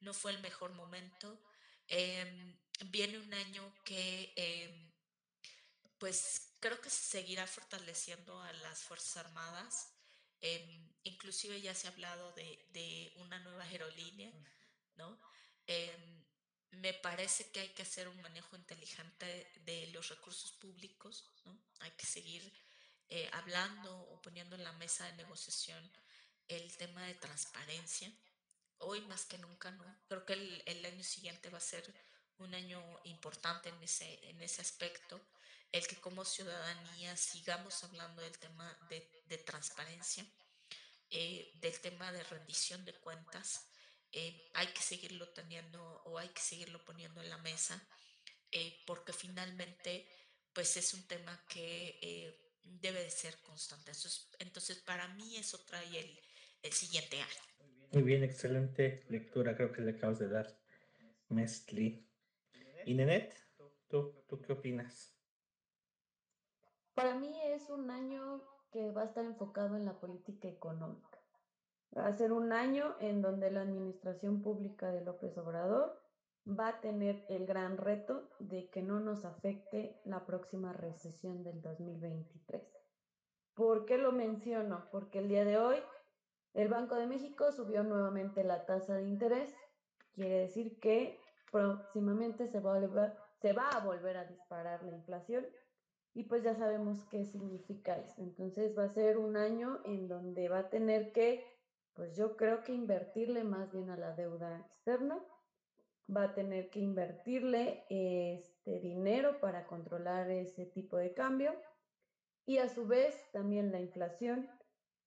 no 0.00 0.12
fue 0.12 0.32
el 0.32 0.40
mejor 0.40 0.72
momento 0.72 1.40
eh, 1.88 2.54
viene 2.86 3.18
un 3.18 3.32
año 3.32 3.74
que 3.84 4.32
em, 4.36 4.92
pues 5.98 6.52
creo 6.60 6.78
que 6.80 6.90
se 6.90 7.02
seguirá 7.02 7.46
fortaleciendo 7.46 8.40
a 8.42 8.52
las 8.54 8.82
Fuerzas 8.82 9.18
Armadas. 9.24 9.90
Eh, 10.40 10.90
inclusive 11.04 11.60
ya 11.60 11.74
se 11.74 11.86
ha 11.86 11.90
hablado 11.90 12.32
de, 12.32 12.66
de 12.72 13.12
una 13.16 13.38
nueva 13.40 13.64
aerolínea, 13.64 14.32
¿no? 14.96 15.18
Me 16.72 16.92
parece 16.92 17.50
que 17.50 17.60
hay 17.60 17.68
que 17.70 17.82
hacer 17.82 18.08
un 18.08 18.20
manejo 18.20 18.56
inteligente 18.56 19.50
de 19.64 19.86
los 19.88 20.08
recursos 20.08 20.52
públicos, 20.52 21.30
¿no? 21.44 21.58
Hay 21.80 21.92
que 21.92 22.04
seguir 22.04 22.52
eh, 23.08 23.28
hablando 23.32 23.94
o 23.94 24.20
poniendo 24.20 24.56
en 24.56 24.64
la 24.64 24.72
mesa 24.72 25.06
de 25.06 25.12
negociación 25.14 25.90
el 26.48 26.76
tema 26.76 27.02
de 27.04 27.14
transparencia. 27.14 28.12
Hoy 28.78 29.00
más 29.02 29.24
que 29.24 29.38
nunca, 29.38 29.70
¿no? 29.70 29.84
Creo 30.08 30.24
que 30.26 30.34
el, 30.34 30.62
el 30.66 30.84
año 30.84 31.04
siguiente 31.04 31.50
va 31.50 31.58
a 31.58 31.60
ser 31.60 31.94
un 32.38 32.54
año 32.54 32.82
importante 33.04 33.68
en 33.68 33.82
ese, 33.82 34.28
en 34.28 34.40
ese 34.42 34.60
aspecto 34.60 35.20
el 35.74 35.84
que 35.88 35.96
como 35.96 36.24
ciudadanía 36.24 37.16
sigamos 37.16 37.82
hablando 37.82 38.22
del 38.22 38.38
tema 38.38 38.78
de, 38.88 39.10
de 39.26 39.38
transparencia, 39.38 40.24
eh, 41.10 41.50
del 41.56 41.80
tema 41.80 42.12
de 42.12 42.22
rendición 42.22 42.84
de 42.84 42.94
cuentas. 42.94 43.66
Eh, 44.12 44.52
hay 44.54 44.68
que 44.68 44.80
seguirlo 44.80 45.28
teniendo 45.30 45.82
o 46.04 46.16
hay 46.16 46.28
que 46.28 46.40
seguirlo 46.40 46.84
poniendo 46.84 47.20
en 47.20 47.28
la 47.28 47.38
mesa, 47.38 47.84
eh, 48.52 48.84
porque 48.86 49.12
finalmente 49.12 50.08
pues 50.52 50.76
es 50.76 50.94
un 50.94 51.04
tema 51.08 51.44
que 51.48 52.38
debe 52.64 53.02
de 53.02 53.10
ser 53.10 53.36
constante. 53.42 53.90
Entonces, 53.90 54.28
entonces, 54.38 54.78
para 54.80 55.08
mí 55.14 55.36
eso 55.36 55.58
trae 55.66 55.98
el, 55.98 56.18
el 56.62 56.72
siguiente 56.72 57.20
año. 57.20 57.70
Muy 57.92 58.02
bien, 58.02 58.24
excelente 58.24 59.04
lectura 59.08 59.56
creo 59.56 59.72
que 59.72 59.82
le 59.82 59.92
acabas 59.92 60.18
de 60.18 60.28
dar, 60.28 60.58
Mestli. 61.28 62.08
¿Y 62.84 62.94
Nenet? 62.94 63.34
¿Tú, 63.88 64.24
¿Tú 64.26 64.40
qué 64.42 64.52
opinas? 64.52 65.14
Para 66.94 67.14
mí 67.14 67.40
es 67.44 67.70
un 67.70 67.90
año 67.90 68.42
que 68.70 68.90
va 68.90 69.02
a 69.02 69.06
estar 69.06 69.24
enfocado 69.24 69.76
en 69.76 69.84
la 69.84 69.98
política 69.98 70.48
económica. 70.48 71.20
Va 71.96 72.06
a 72.06 72.12
ser 72.12 72.32
un 72.32 72.52
año 72.52 72.96
en 73.00 73.22
donde 73.22 73.50
la 73.50 73.62
administración 73.62 74.42
pública 74.42 74.90
de 74.90 75.00
López 75.00 75.36
Obrador 75.38 76.03
va 76.46 76.68
a 76.68 76.80
tener 76.80 77.24
el 77.28 77.46
gran 77.46 77.76
reto 77.76 78.28
de 78.38 78.68
que 78.68 78.82
no 78.82 79.00
nos 79.00 79.24
afecte 79.24 80.00
la 80.04 80.26
próxima 80.26 80.72
recesión 80.72 81.42
del 81.42 81.62
2023. 81.62 82.62
¿Por 83.54 83.86
qué 83.86 83.98
lo 83.98 84.12
menciono? 84.12 84.88
Porque 84.90 85.20
el 85.20 85.28
día 85.28 85.44
de 85.44 85.58
hoy 85.58 85.76
el 86.54 86.68
Banco 86.68 86.94
de 86.94 87.06
México 87.06 87.50
subió 87.50 87.82
nuevamente 87.82 88.44
la 88.44 88.64
tasa 88.64 88.94
de 88.94 89.08
interés. 89.08 89.54
Quiere 90.12 90.40
decir 90.40 90.78
que 90.78 91.18
próximamente 91.50 92.46
se 92.46 92.60
va 92.60 92.76
a 92.76 92.80
volver, 93.80 94.16
a, 94.16 94.20
a 94.20 94.24
disparar 94.24 94.82
la 94.84 94.92
inflación 94.92 95.46
y 96.14 96.24
pues 96.24 96.44
ya 96.44 96.54
sabemos 96.54 97.04
qué 97.10 97.24
significa 97.24 97.96
eso. 97.98 98.22
Entonces 98.22 98.78
va 98.78 98.84
a 98.84 98.88
ser 98.88 99.18
un 99.18 99.36
año 99.36 99.80
en 99.84 100.06
donde 100.06 100.48
va 100.48 100.58
a 100.58 100.70
tener 100.70 101.12
que, 101.12 101.44
pues 101.94 102.16
yo 102.16 102.36
creo 102.36 102.62
que 102.62 102.72
invertirle 102.72 103.42
más 103.42 103.72
bien 103.72 103.90
a 103.90 103.96
la 103.96 104.14
deuda 104.14 104.60
externa, 104.60 105.20
va 106.08 106.24
a 106.24 106.34
tener 106.34 106.70
que 106.70 106.80
invertirle 106.80 107.84
este 107.88 108.80
dinero 108.80 109.40
para 109.40 109.66
controlar 109.66 110.30
ese 110.30 110.66
tipo 110.66 110.96
de 110.96 111.14
cambio 111.14 111.54
y 112.46 112.58
a 112.58 112.68
su 112.68 112.86
vez 112.86 113.14
también 113.32 113.72
la 113.72 113.80
inflación 113.80 114.48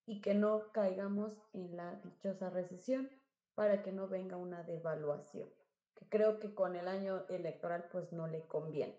y 0.05 0.21
que 0.21 0.33
no 0.33 0.71
caigamos 0.71 1.33
en 1.53 1.75
la 1.75 1.95
dichosa 2.03 2.49
recesión 2.49 3.09
para 3.53 3.83
que 3.83 3.91
no 3.91 4.07
venga 4.07 4.37
una 4.37 4.63
devaluación, 4.63 5.49
que 5.95 6.07
creo 6.09 6.39
que 6.39 6.53
con 6.53 6.75
el 6.75 6.87
año 6.87 7.25
electoral 7.29 7.89
pues 7.91 8.11
no 8.11 8.27
le 8.27 8.47
conviene. 8.47 8.97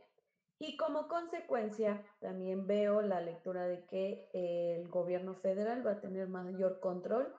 Y 0.60 0.76
como 0.76 1.06
consecuencia, 1.06 2.04
también 2.18 2.66
veo 2.66 3.00
la 3.00 3.20
lectura 3.20 3.66
de 3.68 3.86
que 3.86 4.28
el 4.32 4.88
gobierno 4.88 5.34
federal 5.34 5.86
va 5.86 5.92
a 5.92 6.00
tener 6.00 6.28
mayor 6.28 6.80
control 6.80 7.32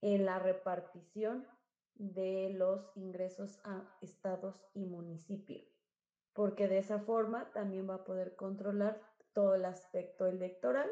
en 0.00 0.24
la 0.24 0.40
repartición 0.40 1.46
de 1.96 2.50
los 2.50 2.90
ingresos 2.96 3.60
a 3.64 3.82
estados 4.00 4.56
y 4.74 4.84
municipios, 4.86 5.64
porque 6.32 6.68
de 6.68 6.78
esa 6.78 6.98
forma 7.00 7.52
también 7.52 7.88
va 7.88 7.96
a 7.96 8.04
poder 8.04 8.36
controlar 8.36 9.00
todo 9.32 9.54
el 9.54 9.64
aspecto 9.64 10.26
electoral, 10.26 10.90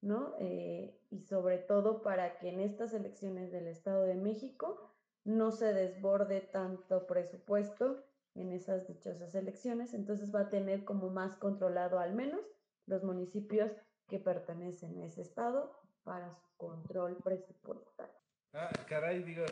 ¿no? 0.00 0.34
Eh, 0.38 1.00
y 1.10 1.22
sobre 1.22 1.58
todo 1.58 2.02
para 2.02 2.38
que 2.38 2.48
en 2.50 2.60
estas 2.60 2.92
elecciones 2.92 3.50
del 3.50 3.66
Estado 3.66 4.04
de 4.04 4.16
México 4.16 4.92
no 5.24 5.50
se 5.50 5.72
desborde 5.72 6.40
tanto 6.40 7.06
presupuesto 7.06 8.04
en 8.34 8.52
esas 8.52 8.86
dichosas 8.86 9.34
elecciones, 9.34 9.94
entonces 9.94 10.34
va 10.34 10.42
a 10.42 10.50
tener 10.50 10.84
como 10.84 11.10
más 11.10 11.36
controlado 11.36 11.98
al 11.98 12.14
menos 12.14 12.40
los 12.86 13.02
municipios 13.02 13.72
que 14.06 14.18
pertenecen 14.18 15.00
a 15.00 15.06
ese 15.06 15.22
estado 15.22 15.72
para 16.04 16.32
su 16.34 16.56
control 16.56 17.16
presupuestal. 17.16 18.10
Ah, 18.52 18.70
caray, 18.88 19.22
digo, 19.24 19.44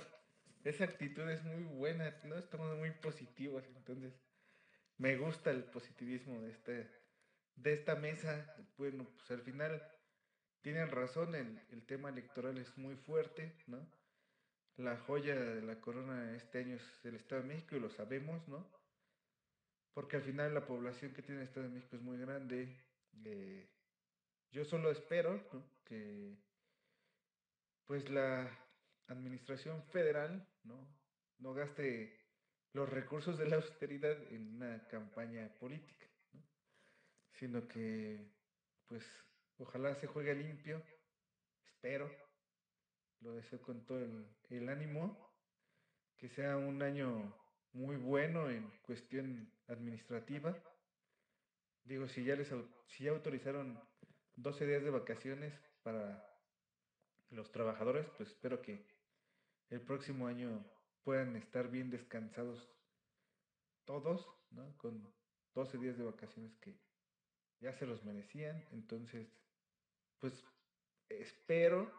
esa 0.65 0.85
actitud 0.85 1.29
es 1.29 1.43
muy 1.45 1.63
buena, 1.63 2.17
¿no? 2.25 2.37
Estamos 2.37 2.77
muy 2.77 2.91
positivos, 2.91 3.65
entonces 3.77 4.13
me 4.99 5.17
gusta 5.17 5.51
el 5.51 5.65
positivismo 5.65 6.41
de 6.43 6.51
este 6.51 6.91
de 7.57 7.73
esta 7.73 7.95
mesa. 7.95 8.57
Bueno, 8.77 9.07
pues 9.15 9.31
al 9.31 9.43
final 9.43 9.83
tienen 10.63 10.91
razón, 10.91 11.35
el, 11.35 11.61
el 11.71 11.87
tema 11.87 12.09
electoral 12.09 12.59
es 12.59 12.77
muy 12.77 12.97
fuerte, 12.97 13.57
¿no? 13.67 13.87
la 14.77 14.97
joya 14.97 15.37
de 15.37 15.63
la 15.63 15.81
corona 15.81 16.35
este 16.35 16.59
año 16.59 16.77
es 16.77 17.05
el 17.05 17.15
Estado 17.15 17.43
de 17.43 17.49
México 17.49 17.77
y 17.77 17.81
lo 17.81 17.91
sabemos, 17.91 18.47
¿no? 18.49 18.69
Porque 19.93 20.17
al 20.17 20.23
final 20.23 20.53
la 20.53 20.67
población 20.67 21.13
que 21.13 21.23
tiene 21.23 21.41
el 21.41 21.47
Estado 21.47 21.69
de 21.69 21.75
México 21.75 21.97
es 21.97 22.03
muy 22.03 22.19
grande. 22.19 22.77
Eh, 23.25 23.71
yo 24.51 24.65
solo 24.65 24.91
espero 24.91 25.41
que 25.85 26.37
pues 27.87 28.09
la 28.11 28.51
administración 29.09 29.83
federal 29.85 30.47
¿no? 30.65 30.89
no 31.39 31.55
gaste 31.55 32.25
los 32.73 32.89
recursos 32.89 33.39
de 33.39 33.47
la 33.47 33.57
austeridad 33.57 34.17
en 34.33 34.57
una 34.57 34.87
campaña 34.89 35.49
política, 35.61 36.07
¿no? 36.33 36.43
sino 37.33 37.69
que 37.69 38.33
pues 38.89 39.05
ojalá 39.59 39.95
se 39.95 40.07
juegue 40.07 40.35
limpio, 40.35 40.83
espero, 41.65 42.11
lo 43.21 43.35
deseo 43.35 43.61
con 43.63 43.85
todo 43.87 44.01
el, 44.51 44.69
ánimo, 44.69 45.35
que 46.17 46.29
sea 46.29 46.57
un 46.57 46.83
año 46.83 47.35
muy 47.73 47.97
bueno 47.97 48.51
en 48.51 48.71
cuestión 48.83 49.51
administrativa. 49.69 50.57
Digo, 51.85 52.09
si 52.09 52.25
ya 52.25 52.37
les 52.37 52.49
si 52.87 53.05
ya 53.05 53.11
autorizaron 53.11 53.81
12 54.37 54.67
días 54.67 54.83
de 54.83 54.91
vacaciones 54.91 55.55
para 55.83 56.25
los 57.31 57.51
trabajadores, 57.51 58.07
pues 58.17 58.31
espero 58.31 58.61
que 58.61 58.94
el 59.71 59.81
próximo 59.81 60.27
año 60.27 60.65
puedan 61.03 61.37
estar 61.37 61.71
bien 61.71 61.91
descansados 61.91 62.71
todos, 63.85 64.27
¿no? 64.51 64.77
Con 64.79 65.13
12 65.55 65.79
días 65.79 65.99
de 65.99 66.05
vacaciones 66.05 66.57
que 66.57 66.79
ya 67.61 67.73
se 67.73 67.87
los 67.87 68.05
merecían. 68.05 68.67
Entonces, 68.73 69.29
pues 70.19 70.45
espero 71.09 71.93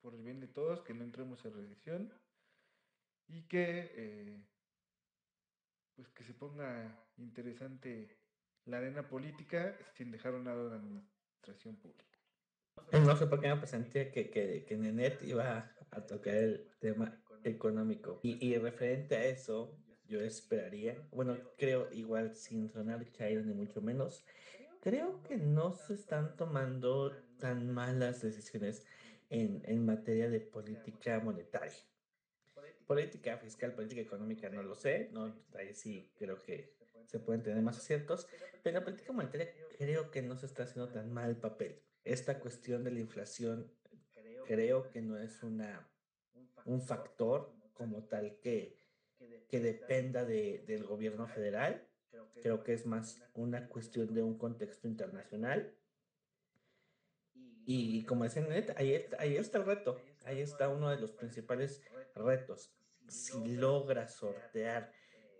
por 0.00 0.14
el 0.14 0.22
bien 0.22 0.40
de 0.40 0.48
todos, 0.48 0.82
que 0.82 0.94
no 0.94 1.04
entremos 1.04 1.44
en 1.44 1.54
recesión 1.54 2.12
y 3.26 3.42
que 3.48 3.92
eh, 3.94 4.46
pues 5.94 6.08
que 6.08 6.24
se 6.24 6.34
ponga 6.34 7.06
interesante 7.16 8.18
la 8.66 8.78
arena 8.78 9.08
política 9.08 9.76
sin 9.94 10.10
dejar 10.10 10.34
a 10.34 10.36
un 10.36 10.44
lado 10.44 10.68
la 10.68 10.76
administración 10.76 11.76
pública. 11.76 12.13
No 12.92 13.16
sé 13.16 13.26
por 13.26 13.40
qué 13.40 13.48
me 13.48 13.56
presentía 13.56 14.10
que, 14.10 14.30
que, 14.30 14.64
que 14.64 14.76
Nenet 14.76 15.22
iba 15.22 15.72
a 15.90 16.00
tocar 16.06 16.34
el 16.34 16.68
tema 16.78 17.20
económico. 17.42 18.20
Y, 18.22 18.44
y, 18.44 18.56
referente 18.56 19.16
a 19.16 19.24
eso, 19.24 19.76
yo 20.06 20.20
esperaría, 20.20 20.96
bueno, 21.10 21.36
creo 21.56 21.90
igual 21.92 22.34
sin 22.34 22.68
sonar 22.70 23.10
chairo 23.12 23.42
ni 23.42 23.54
mucho 23.54 23.80
menos, 23.80 24.24
creo 24.80 25.22
que 25.22 25.36
no 25.36 25.72
se 25.72 25.94
están 25.94 26.36
tomando 26.36 27.12
tan 27.38 27.72
malas 27.72 28.22
decisiones 28.22 28.86
en, 29.30 29.62
en 29.64 29.84
materia 29.84 30.28
de 30.28 30.40
política 30.40 31.20
monetaria. 31.20 31.72
Política 32.86 33.38
fiscal, 33.38 33.72
política 33.72 34.02
económica, 34.02 34.48
no 34.50 34.62
lo 34.62 34.74
sé, 34.74 35.08
no, 35.12 35.34
ahí 35.58 35.72
sí 35.72 36.12
creo 36.18 36.42
que 36.42 36.74
se 37.06 37.18
pueden 37.18 37.42
tener 37.42 37.62
más 37.62 37.78
aciertos, 37.78 38.28
pero 38.62 38.78
la 38.78 38.84
política 38.84 39.12
monetaria 39.12 39.48
creo 39.78 40.10
que 40.10 40.22
no 40.22 40.36
se 40.36 40.46
está 40.46 40.64
haciendo 40.64 40.90
tan 40.90 41.12
mal 41.12 41.30
el 41.30 41.36
papel. 41.36 41.82
Esta 42.04 42.38
cuestión 42.38 42.84
de 42.84 42.90
la 42.90 43.00
inflación 43.00 43.70
creo 44.46 44.90
que 44.90 45.00
no 45.00 45.18
es 45.18 45.42
una, 45.42 45.88
un 46.64 46.80
factor 46.80 47.52
como 47.72 48.04
tal 48.04 48.38
que, 48.40 48.78
que 49.48 49.60
dependa 49.60 50.24
de, 50.24 50.64
del 50.66 50.84
gobierno 50.84 51.26
federal. 51.26 51.86
Creo 52.42 52.62
que 52.62 52.74
es 52.74 52.86
más 52.86 53.22
una 53.34 53.68
cuestión 53.68 54.12
de 54.14 54.22
un 54.22 54.38
contexto 54.38 54.86
internacional 54.86 55.74
y, 57.66 58.04
como 58.04 58.24
decía 58.24 58.42
Net, 58.42 58.74
ahí, 58.76 59.06
ahí 59.18 59.36
está 59.36 59.58
el 59.58 59.64
reto, 59.64 60.00
ahí 60.24 60.40
está 60.40 60.68
uno 60.68 60.90
de 60.90 60.98
los 60.98 61.12
principales 61.12 61.82
retos. 62.14 62.74
Si 63.08 63.56
logra 63.56 64.06
sortear 64.06 64.92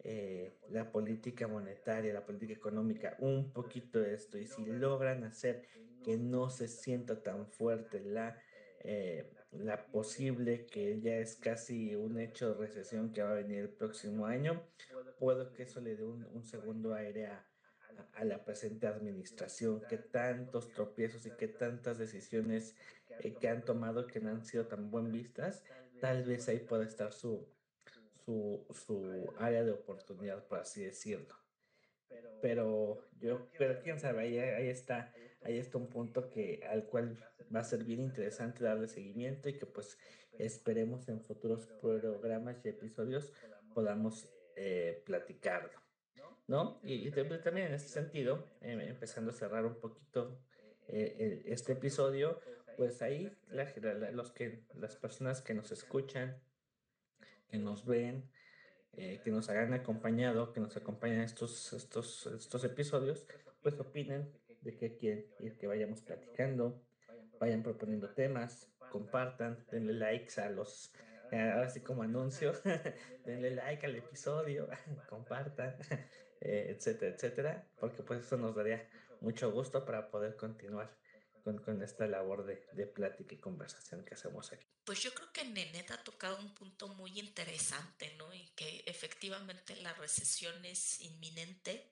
eh, 0.03 0.59
la 0.71 0.91
política 0.91 1.47
monetaria, 1.49 2.13
la 2.13 2.25
política 2.25 2.55
económica, 2.55 3.17
un 3.19 3.53
poquito 3.53 4.01
de 4.01 4.15
esto, 4.15 4.39
y 4.39 4.47
si 4.47 4.65
logran 4.65 5.25
hacer 5.25 5.67
que 6.05 6.17
no 6.17 6.51
se 6.51 6.69
sienta 6.69 7.23
tan 7.23 7.47
fuerte 7.47 8.01
la, 8.01 8.41
eh, 8.81 9.33
la 9.53 9.87
posible, 9.87 10.67
que 10.67 11.01
ya 11.01 11.17
es 11.17 11.37
casi 11.37 11.95
un 11.97 12.19
hecho 12.21 12.55
de 12.55 12.67
recesión 12.67 13.13
que 13.13 13.23
va 13.23 13.31
a 13.31 13.35
venir 13.35 13.59
el 13.61 13.71
próximo 13.71 14.27
año, 14.27 14.63
puedo 15.19 15.53
que 15.53 15.65
eso 15.65 15.81
le 15.81 15.97
dé 15.97 16.05
un, 16.05 16.25
un 16.27 16.45
segundo 16.45 16.95
aire 16.95 17.27
a, 17.27 17.49
a 18.13 18.25
la 18.25 18.45
presente 18.45 18.87
administración, 18.87 19.83
que 19.89 19.99
tantos 19.99 20.73
tropiezos 20.73 21.27
y 21.27 21.31
que 21.31 21.49
tantas 21.49 21.99
decisiones 21.99 22.77
eh, 23.21 23.35
que 23.35 23.49
han 23.49 23.65
tomado 23.65 24.07
que 24.07 24.21
no 24.21 24.31
han 24.31 24.45
sido 24.45 24.67
tan 24.67 24.91
buen 24.91 25.11
vistas, 25.13 25.65
tal 26.01 26.25
vez 26.25 26.49
ahí 26.49 26.61
pueda 26.61 26.85
estar 26.85 27.13
su, 27.13 27.49
su, 28.25 28.67
su 28.73 29.33
área 29.39 29.65
de 29.65 29.73
oportunidad, 29.73 30.47
por 30.47 30.59
así 30.59 30.85
decirlo. 30.85 31.35
Pero 32.41 33.09
yo, 33.19 33.49
pero 33.59 33.81
quién 33.83 33.99
sabe, 33.99 34.23
ahí, 34.23 34.39
ahí 34.39 34.69
está, 34.69 35.15
ahí 35.45 35.59
está 35.59 35.79
un 35.79 35.89
punto 35.89 36.29
que, 36.31 36.63
al 36.69 36.87
cual 36.87 37.19
va 37.55 37.61
a 37.61 37.65
ser 37.65 37.85
bien 37.85 38.01
interesante 38.01 38.65
darle 38.65 38.89
seguimiento 38.89 39.49
y 39.49 39.59
que 39.59 39.67
pues 39.67 39.99
esperemos 40.39 41.09
en 41.09 41.21
futuros 41.21 41.67
programas 41.81 42.65
y 42.65 42.69
episodios 42.69 43.33
podamos 43.73 44.29
eh, 44.57 45.03
platicarlo. 45.07 45.85
¿no? 46.47 46.81
Y, 46.83 47.11
también 47.11 47.69
en 47.69 47.75
este 47.75 47.89
sentido, 47.89 48.51
em, 48.61 48.81
empezando 48.81 49.31
a 49.31 49.35
cerrar 49.35 49.65
un 49.65 49.81
poquito 49.81 50.41
eh, 50.89 51.43
este 51.47 51.73
episodio, 51.73 52.41
pues 52.77 53.01
ahí 53.03 53.31
los 54.13 54.33
que, 54.33 54.65
las 54.75 54.97
personas 54.97 55.41
que 55.41 55.55
nos 55.55 55.73
escuchan, 55.73 56.43
que 57.49 57.59
nos 57.59 57.87
ven, 57.87 58.31
eh, 58.93 59.21
que 59.25 59.31
nos 59.31 59.49
hagan 59.49 59.73
acompañado, 59.73 60.53
que 60.53 60.61
nos 60.61 60.77
acompañan 60.77 61.21
estos, 61.21 61.73
estos, 61.73 62.27
estos 62.27 62.65
episodios, 62.65 63.27
pues 63.63 63.79
opinen 63.81 64.31
de 64.65 64.77
qué 64.77 64.97
quieren 64.97 65.27
ir 65.39 65.57
que 65.57 65.67
vayamos 65.67 66.01
platicando, 66.01 66.83
vayan 67.39 67.63
proponiendo 67.63 68.09
temas, 68.11 68.69
compartan, 68.91 69.65
denle 69.71 69.93
likes 69.93 70.41
a 70.41 70.49
los, 70.51 70.93
así 71.31 71.81
como 71.81 72.03
anuncio, 72.03 72.53
denle 73.25 73.51
like 73.51 73.87
al 73.87 73.97
episodio, 73.97 74.69
compartan, 75.09 75.77
eh, 76.41 76.75
etcétera, 76.77 77.15
etcétera, 77.15 77.69
porque 77.79 78.03
pues 78.03 78.25
eso 78.25 78.37
nos 78.37 78.55
daría 78.57 78.89
mucho 79.21 79.53
gusto 79.53 79.85
para 79.85 80.11
poder 80.11 80.37
continuar 80.37 80.97
con, 81.43 81.59
con 81.59 81.83
esta 81.83 82.07
labor 82.07 82.47
de, 82.47 82.67
de, 82.73 82.87
plática 82.87 83.35
y 83.35 83.39
conversación 83.39 84.03
que 84.03 84.15
hacemos 84.15 84.51
aquí. 84.53 84.67
Pues 84.85 85.03
yo 85.03 85.13
creo 85.13 85.31
que 85.33 85.45
Nenet 85.45 85.91
ha 85.91 86.03
tocado 86.03 86.39
un 86.39 86.55
punto 86.55 86.89
muy 86.89 87.19
interesante, 87.19 88.15
¿no? 88.17 88.33
Y 88.33 88.49
que 88.57 88.83
efectivamente 88.87 89.77
la 89.77 89.93
recesión 89.93 90.65
es 90.65 91.03
inminente 91.03 91.91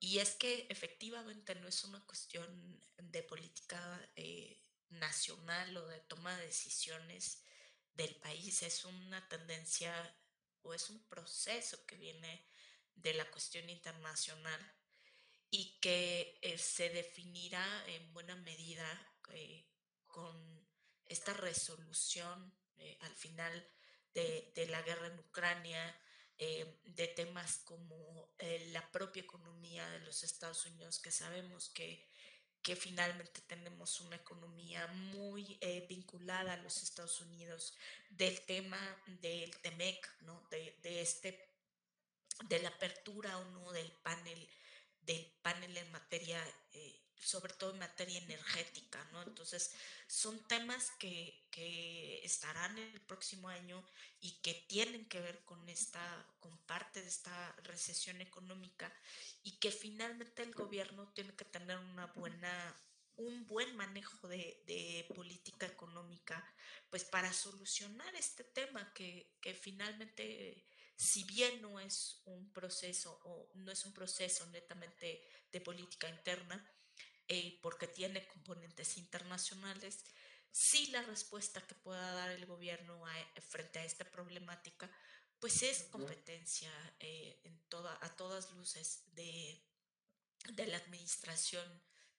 Y 0.00 0.20
es 0.20 0.36
que 0.36 0.66
efectivamente 0.68 1.54
no 1.56 1.66
es 1.68 1.82
una 1.84 2.04
cuestión 2.06 2.80
de 2.98 3.22
política 3.22 4.10
eh, 4.14 4.62
nacional 4.90 5.76
o 5.76 5.86
de 5.88 6.00
toma 6.00 6.36
de 6.36 6.46
decisiones 6.46 7.42
del 7.94 8.14
país, 8.16 8.62
es 8.62 8.84
una 8.84 9.28
tendencia 9.28 9.92
o 10.62 10.72
es 10.72 10.88
un 10.88 11.02
proceso 11.08 11.84
que 11.84 11.96
viene 11.96 12.46
de 12.94 13.14
la 13.14 13.28
cuestión 13.30 13.68
internacional 13.68 14.60
y 15.50 15.78
que 15.80 16.38
eh, 16.42 16.58
se 16.58 16.90
definirá 16.90 17.84
en 17.88 18.12
buena 18.12 18.36
medida 18.36 19.16
eh, 19.30 19.66
con 20.06 20.68
esta 21.06 21.32
resolución 21.32 22.54
al 23.00 23.14
final 23.16 23.68
de, 24.14 24.52
de, 24.54 24.66
la 24.66 24.80
guerra 24.82 25.08
en 25.08 25.18
Ucrania, 25.18 26.00
de 26.38 27.08
temas 27.08 27.58
como 27.64 28.28
la 28.72 28.90
propia 28.92 29.22
economía 29.22 29.88
de 29.90 30.00
los 30.00 30.22
Estados 30.22 30.66
Unidos, 30.66 31.00
que 31.00 31.10
sabemos 31.10 31.68
que, 31.70 32.06
que 32.62 32.76
finalmente 32.76 33.40
tenemos 33.42 34.00
una 34.00 34.16
economía 34.16 34.86
muy 34.86 35.58
vinculada 35.88 36.52
a 36.52 36.58
los 36.58 36.82
Estados 36.82 37.20
Unidos, 37.20 37.74
del 38.10 38.40
tema 38.42 38.78
del 39.20 39.50
TEMEC, 39.58 40.22
¿no? 40.22 40.46
de, 40.50 40.76
de 40.82 41.00
este 41.00 41.48
de 42.44 42.62
la 42.62 42.68
apertura 42.68 43.36
o 43.38 43.44
no 43.46 43.72
del 43.72 43.90
panel 43.90 44.48
del 45.08 45.24
panel 45.42 45.74
en 45.74 45.90
materia, 45.90 46.38
eh, 46.74 47.00
sobre 47.20 47.52
todo 47.54 47.72
en 47.72 47.78
materia 47.78 48.18
energética, 48.18 49.02
¿no? 49.12 49.22
Entonces, 49.22 49.72
son 50.06 50.38
temas 50.46 50.90
que, 50.98 51.46
que, 51.50 52.24
estarán 52.24 52.78
el 52.78 53.00
próximo 53.02 53.48
año 53.48 53.84
y 54.20 54.32
que 54.40 54.54
tienen 54.68 55.08
que 55.08 55.20
ver 55.20 55.44
con 55.44 55.68
esta, 55.68 56.26
con 56.40 56.56
parte 56.66 57.02
de 57.02 57.08
esta 57.08 57.52
recesión 57.64 58.20
económica 58.20 58.92
y 59.42 59.52
que 59.58 59.70
finalmente 59.70 60.42
el 60.42 60.54
gobierno 60.54 61.12
tiene 61.14 61.34
que 61.34 61.44
tener 61.44 61.78
una 61.78 62.06
buena 62.06 62.76
un 63.16 63.46
buen 63.46 63.76
manejo 63.76 64.28
de, 64.28 64.62
de, 64.64 65.04
política 65.12 65.66
económica, 65.66 66.44
pues 66.88 67.04
para 67.04 67.32
solucionar 67.32 68.14
este 68.14 68.44
tema 68.44 68.92
que, 68.94 69.36
que 69.40 69.54
finalmente 69.54 70.64
si 70.98 71.22
bien 71.24 71.62
no 71.62 71.78
es 71.78 72.20
un 72.24 72.52
proceso 72.52 73.20
o 73.24 73.50
no 73.54 73.70
es 73.70 73.84
un 73.84 73.92
proceso 73.92 74.44
netamente 74.46 75.24
de 75.52 75.60
política 75.60 76.08
interna, 76.08 76.64
eh, 77.28 77.58
porque 77.62 77.86
tiene 77.86 78.26
componentes 78.26 78.96
internacionales, 78.96 80.04
sí 80.50 80.88
la 80.88 81.02
respuesta 81.02 81.66
que 81.66 81.74
pueda 81.74 82.12
dar 82.14 82.30
el 82.30 82.46
gobierno 82.46 83.04
frente 83.48 83.78
a 83.78 83.84
esta 83.84 84.04
problemática, 84.04 84.90
pues 85.40 85.62
es 85.62 85.84
competencia 85.84 86.70
eh, 87.00 87.40
en 87.44 87.58
toda, 87.68 87.96
a 88.02 88.16
todas 88.16 88.50
luces 88.52 89.04
de, 89.14 89.62
de, 90.50 90.66
la 90.66 90.78
administración, 90.78 91.64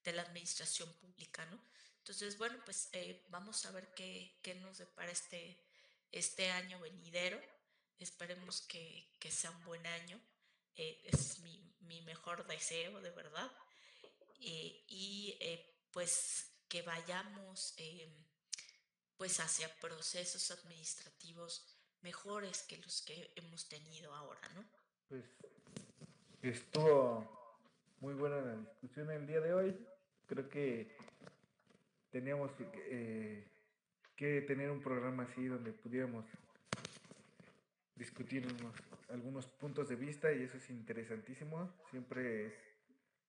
de 0.04 0.14
la 0.14 0.22
administración 0.22 0.92
pública, 0.94 1.46
¿no? 1.48 1.62
Entonces, 1.98 2.38
bueno, 2.38 2.58
pues 2.66 2.90
eh, 2.94 3.26
vamos 3.30 3.66
a 3.66 3.72
ver 3.72 3.94
qué, 3.94 4.40
qué 4.42 4.56
nos 4.56 4.78
depara 4.78 5.12
este, 5.12 5.62
este 6.12 6.50
año 6.50 6.80
venidero. 6.80 7.40
Esperemos 8.00 8.62
que, 8.62 9.16
que 9.20 9.32
sea 9.32 9.52
un 9.52 9.64
buen 9.66 9.86
año. 9.86 10.20
Eh, 10.76 11.02
es 11.04 11.40
mi, 11.40 11.76
mi, 11.82 12.02
mejor 12.02 12.48
deseo, 12.48 13.02
de 13.02 13.12
verdad. 13.12 13.52
Eh, 14.40 14.86
y 14.88 15.38
eh, 15.42 15.76
pues 15.92 16.52
que 16.68 16.82
vayamos 16.82 17.74
em, 17.78 18.14
pues 19.18 19.40
hacia 19.40 19.68
procesos 19.82 20.52
administrativos 20.52 21.76
mejores 22.02 22.64
que 22.64 22.78
los 22.78 23.02
que 23.02 23.34
hemos 23.36 23.68
tenido 23.68 24.14
ahora, 24.14 24.42
¿no? 24.56 24.64
Pues 25.10 25.26
estuvo 26.42 27.40
muy 28.00 28.14
buena 28.14 28.40
la 28.40 28.56
discusión 28.56 29.12
el 29.12 29.28
día 29.28 29.42
de 29.42 29.54
hoy. 29.54 29.88
Creo 30.26 30.48
que 30.48 30.96
teníamos 32.12 32.52
eh, 32.60 33.46
que 34.16 34.42
tener 34.42 34.70
un 34.72 34.82
programa 34.82 35.24
así 35.24 35.46
donde 35.48 35.74
pudiéramos 35.74 36.26
discutir 37.96 38.48
unos, 38.48 38.76
algunos 39.10 39.48
puntos 39.48 39.90
de 39.90 39.96
vista 39.96 40.32
y 40.32 40.44
eso 40.44 40.58
es 40.58 40.70
interesantísimo. 40.70 41.74
Siempre 41.90 42.48
es 42.48 42.54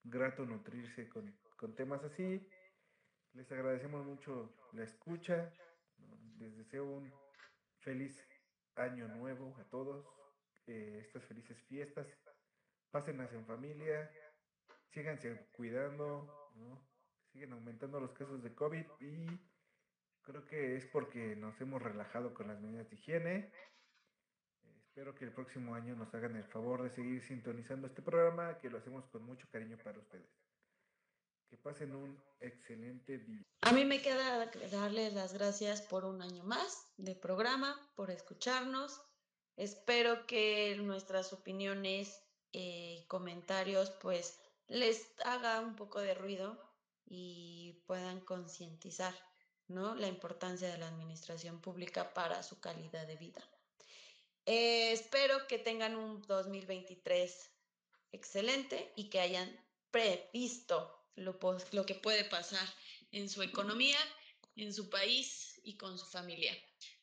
grato 0.04 0.44
nutrirse 0.44 1.08
con, 1.08 1.38
con 1.56 1.74
temas 1.74 2.02
así. 2.04 2.46
Les 3.32 3.50
agradecemos 3.52 4.04
mucho 4.04 4.56
la 4.72 4.84
escucha. 4.84 5.52
Les 6.38 6.56
deseo 6.56 6.84
un 6.84 7.12
feliz 7.80 8.18
año 8.76 9.08
nuevo 9.08 9.56
a 9.58 9.64
todos. 9.64 10.06
Eh, 10.66 10.98
estas 11.00 11.24
felices 11.24 11.60
fiestas. 11.64 12.06
Pásenlas 12.90 13.32
en 13.32 13.46
familia. 13.46 14.10
Síganse 14.88 15.48
cuidando. 15.52 16.50
¿no? 16.56 16.86
Siguen 17.32 17.52
aumentando 17.52 18.00
los 18.00 18.12
casos 18.12 18.42
de 18.42 18.54
COVID 18.54 18.84
y 19.00 19.26
creo 20.22 20.46
que 20.46 20.76
es 20.76 20.86
porque 20.86 21.36
nos 21.36 21.60
hemos 21.60 21.80
relajado 21.80 22.34
con 22.34 22.48
las 22.48 22.60
medidas 22.60 22.90
de 22.90 22.96
higiene. 22.96 23.52
Espero 25.00 25.14
que 25.14 25.24
el 25.24 25.32
próximo 25.32 25.74
año 25.74 25.96
nos 25.96 26.12
hagan 26.12 26.36
el 26.36 26.44
favor 26.44 26.82
de 26.82 26.90
seguir 26.90 27.22
sintonizando 27.22 27.86
este 27.86 28.02
programa, 28.02 28.58
que 28.58 28.68
lo 28.68 28.76
hacemos 28.76 29.06
con 29.06 29.22
mucho 29.22 29.48
cariño 29.50 29.78
para 29.82 29.98
ustedes. 29.98 30.28
Que 31.48 31.56
pasen 31.56 31.94
un 31.94 32.22
excelente 32.38 33.16
día. 33.16 33.42
A 33.62 33.72
mí 33.72 33.86
me 33.86 34.02
queda 34.02 34.44
darles 34.70 35.14
las 35.14 35.32
gracias 35.32 35.80
por 35.80 36.04
un 36.04 36.20
año 36.20 36.44
más 36.44 36.86
de 36.98 37.14
programa, 37.14 37.80
por 37.96 38.10
escucharnos. 38.10 39.00
Espero 39.56 40.26
que 40.26 40.76
nuestras 40.76 41.32
opiniones 41.32 42.22
y 42.52 42.98
eh, 42.98 43.06
comentarios 43.08 43.88
pues 44.02 44.38
les 44.68 45.14
haga 45.24 45.62
un 45.62 45.76
poco 45.76 46.00
de 46.00 46.12
ruido 46.12 46.62
y 47.06 47.82
puedan 47.86 48.20
concientizar 48.20 49.14
¿no? 49.66 49.94
la 49.94 50.08
importancia 50.08 50.68
de 50.68 50.76
la 50.76 50.88
administración 50.88 51.62
pública 51.62 52.12
para 52.12 52.42
su 52.42 52.60
calidad 52.60 53.06
de 53.06 53.16
vida. 53.16 53.42
Eh, 54.52 54.90
espero 54.90 55.46
que 55.46 55.60
tengan 55.60 55.94
un 55.94 56.22
2023 56.22 57.52
excelente 58.10 58.92
y 58.96 59.08
que 59.08 59.20
hayan 59.20 59.48
previsto 59.92 61.06
lo, 61.14 61.38
que 61.86 61.94
puede 61.94 62.24
pasar 62.24 62.68
en 63.12 63.30
su 63.30 63.44
economía, 63.44 63.96
en 64.56 64.74
su 64.74 64.90
país 64.90 65.60
y 65.62 65.76
con 65.76 65.96
su 65.96 66.06
familia. 66.06 66.52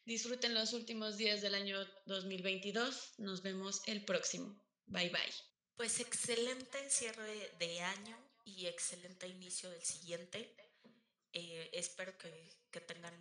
Disfruten 0.04 0.54
los 0.54 0.74
últimos 0.74 1.16
días 1.16 1.42
del 1.42 1.56
año 1.56 1.88
2022. 2.06 3.14
Nos 3.20 3.42
vemos 3.44 3.82
el 3.86 4.04
próximo. 4.04 4.54
Bye 4.88 5.10
bye. 5.10 5.34
Pues 5.78 6.02
excelente 6.02 6.90
cierre 6.90 7.54
de 7.60 7.80
año 7.80 8.18
y 8.44 8.66
excelente 8.66 9.26
inicio 9.26 9.70
del 9.70 9.84
siguiente. 9.86 10.54
Eh, 11.32 11.70
espero 11.72 12.18
que, 12.18 12.58
tengan 12.86 13.18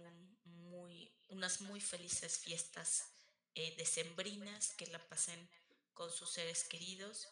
unas 1.29 1.61
muy 1.61 1.81
felices 1.81 2.39
fiestas 2.39 3.16
eh, 3.57 3.75
decembrinas, 3.77 4.75
que 4.75 4.87
la 4.87 4.99
pasen 5.09 5.49
con 5.95 6.11
sus 6.11 6.31
seres 6.31 6.65
queridos 6.65 7.27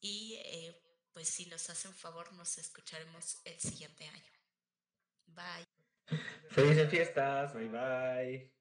y 0.00 0.34
eh, 0.44 0.74
pues 1.12 1.28
si 1.28 1.46
nos 1.46 1.68
hacen 1.70 1.92
favor 1.94 2.32
nos 2.32 2.58
escucharemos 2.58 3.40
el 3.44 3.60
siguiente 3.60 4.08
año. 4.08 4.32
Bye. 5.26 6.18
Felices 6.50 6.90
fiestas, 6.90 7.52
bye 7.54 7.68
bye. 7.68 8.57